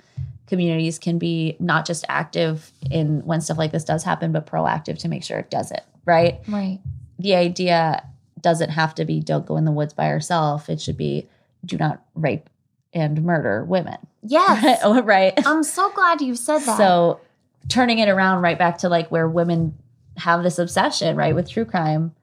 [0.48, 4.98] communities can be not just active in when stuff like this does happen, but proactive
[4.98, 5.82] to make sure it doesn't.
[6.04, 6.40] Right.
[6.48, 6.80] Right.
[7.18, 8.04] the idea
[8.40, 10.68] doesn't have to be don't go in the woods by yourself.
[10.68, 11.28] It should be
[11.64, 12.48] do not rape
[12.94, 13.98] and murder women.
[14.22, 14.80] Yes.
[14.84, 15.34] Oh, right.
[15.46, 16.76] I'm so glad you said that.
[16.78, 17.20] So
[17.68, 19.76] turning it around right back to like where women
[20.16, 22.14] have this obsession, right, with true crime.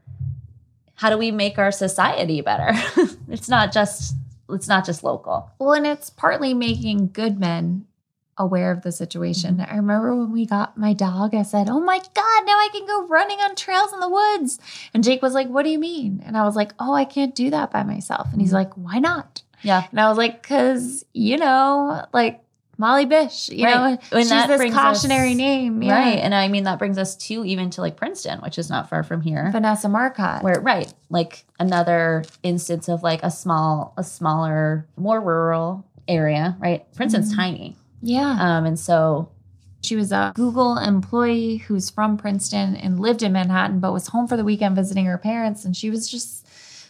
[0.95, 2.71] How do we make our society better?
[3.29, 4.15] it's not just
[4.49, 5.51] it's not just local.
[5.59, 7.85] Well, and it's partly making good men
[8.37, 9.57] aware of the situation.
[9.57, 9.71] Mm-hmm.
[9.73, 12.85] I remember when we got my dog, I said, Oh my God, now I can
[12.85, 14.59] go running on trails in the woods.
[14.93, 16.21] And Jake was like, What do you mean?
[16.25, 18.27] And I was like, Oh, I can't do that by myself.
[18.31, 18.55] And he's Mhm.
[18.55, 19.41] like, Why not?
[19.61, 19.83] Yeah.
[19.91, 22.41] And I was like, Because, you know, like
[22.77, 23.73] Molly Bish, you Right.
[24.11, 25.81] know, And she's this cautionary us- name.
[25.81, 25.93] Yeah.
[25.93, 26.17] Right.
[26.19, 29.01] And I mean that brings us to even to like Princeton, which is not far
[29.03, 29.49] from here.
[29.53, 30.43] Vanessa Marcotte.
[30.43, 36.85] where right like another instance of like a small a smaller more rural area right
[36.95, 37.37] princeton's Mhm.
[37.37, 37.75] tiny
[38.05, 38.37] yeah.
[38.57, 39.29] um and so
[39.83, 44.27] She was a Google employee who's from Princeton and lived in Manhattan, but was home
[44.27, 45.63] for the weekend visiting her parents.
[45.65, 46.47] And she was just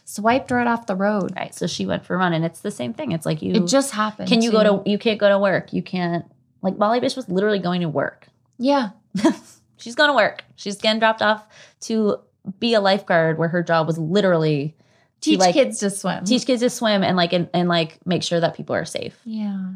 [0.08, 1.34] swiped right off the road.
[1.36, 3.54] right so she went for a run and it's the same thing it's like you
[3.56, 4.30] It just happened.
[4.30, 4.58] can you too.
[4.58, 6.24] go to you can't go to work you can't
[6.62, 8.28] like molly bish was literally going to work
[8.60, 8.90] Yeah.
[9.78, 11.42] she's going to work she's getting dropped off
[11.88, 12.20] to
[12.60, 14.76] be a lifeguard where her job was literally
[15.22, 16.24] to, Teach like, kids to swim.
[16.24, 19.20] teach kids to swim and like and, and like make sure that people are safe
[19.26, 19.72] Yeah.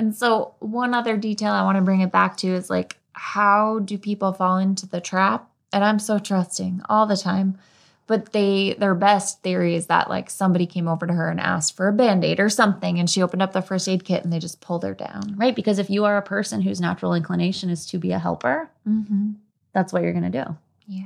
[0.00, 3.80] And so one other detail I want to bring it back to is like how
[3.80, 5.48] do people fall into the trap?
[5.72, 7.58] And I'm so trusting all the time.
[8.06, 11.76] But they their best theory is that like somebody came over to her and asked
[11.76, 14.40] for a band-aid or something and she opened up the first aid kit and they
[14.40, 15.34] just pulled her down.
[15.36, 18.68] right because if you are a person whose natural inclination is to be a helper
[18.88, 19.32] Mm-hmm.
[19.74, 20.56] that's what you're going to do
[20.88, 21.04] Yeah.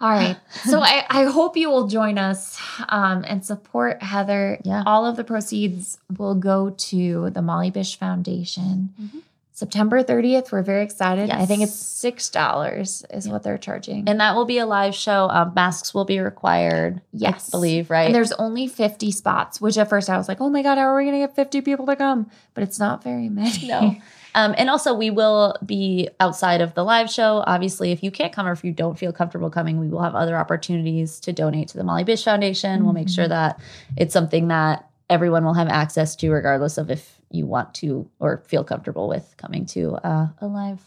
[0.00, 0.36] All right.
[0.64, 4.60] So I, I hope you will join us um, and support Heather.
[4.64, 4.82] Yeah.
[4.86, 8.94] All of the proceeds will go to the Molly Bish Foundation.
[9.00, 9.22] Mhm.
[9.52, 11.30] September 30th, we're very excited.
[11.30, 14.08] I think it's $6 is what they're charging.
[14.08, 15.28] And that will be a live show.
[15.28, 17.00] Um, masks will be required.
[17.12, 17.48] Yes.
[17.48, 18.04] I believe, right?
[18.06, 20.84] And there's only 50 spots, which at first I was like, oh my God, how
[20.84, 22.30] are we going to get 50 people to come?
[22.54, 23.66] But it's not very many.
[23.66, 23.96] no.
[24.34, 27.42] Um, and also, we will be outside of the live show.
[27.46, 30.14] Obviously, if you can't come or if you don't feel comfortable coming, we will have
[30.14, 32.84] other opportunities to donate to the Molly Bish Foundation.
[32.84, 33.60] We'll make sure that
[33.96, 38.42] it's something that everyone will have access to, regardless of if you want to or
[38.46, 40.80] feel comfortable with coming to uh, a live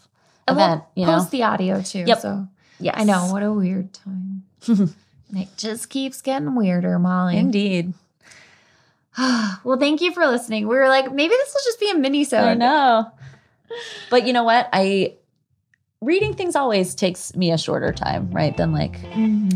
[0.46, 0.84] And we'll event.
[0.94, 2.04] You know, Post the audio too.
[2.06, 2.20] Yep.
[2.20, 3.28] So yes, I know.
[3.32, 4.44] What a weird time.
[4.68, 7.38] it just keeps getting weirder, Molly.
[7.38, 7.94] Indeed,
[9.18, 10.68] well, thank you for listening.
[10.68, 13.10] We were like, maybe this will just be a mini so I know.
[14.10, 14.68] But you know what?
[14.72, 15.16] I
[16.00, 18.98] reading things always takes me a shorter time, right, than like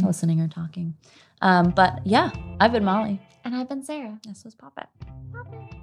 [0.02, 0.94] listening or talking.
[1.42, 3.20] Um, but yeah, I've been Molly.
[3.44, 4.18] And I've been Sarah.
[4.26, 5.75] This was Pop It.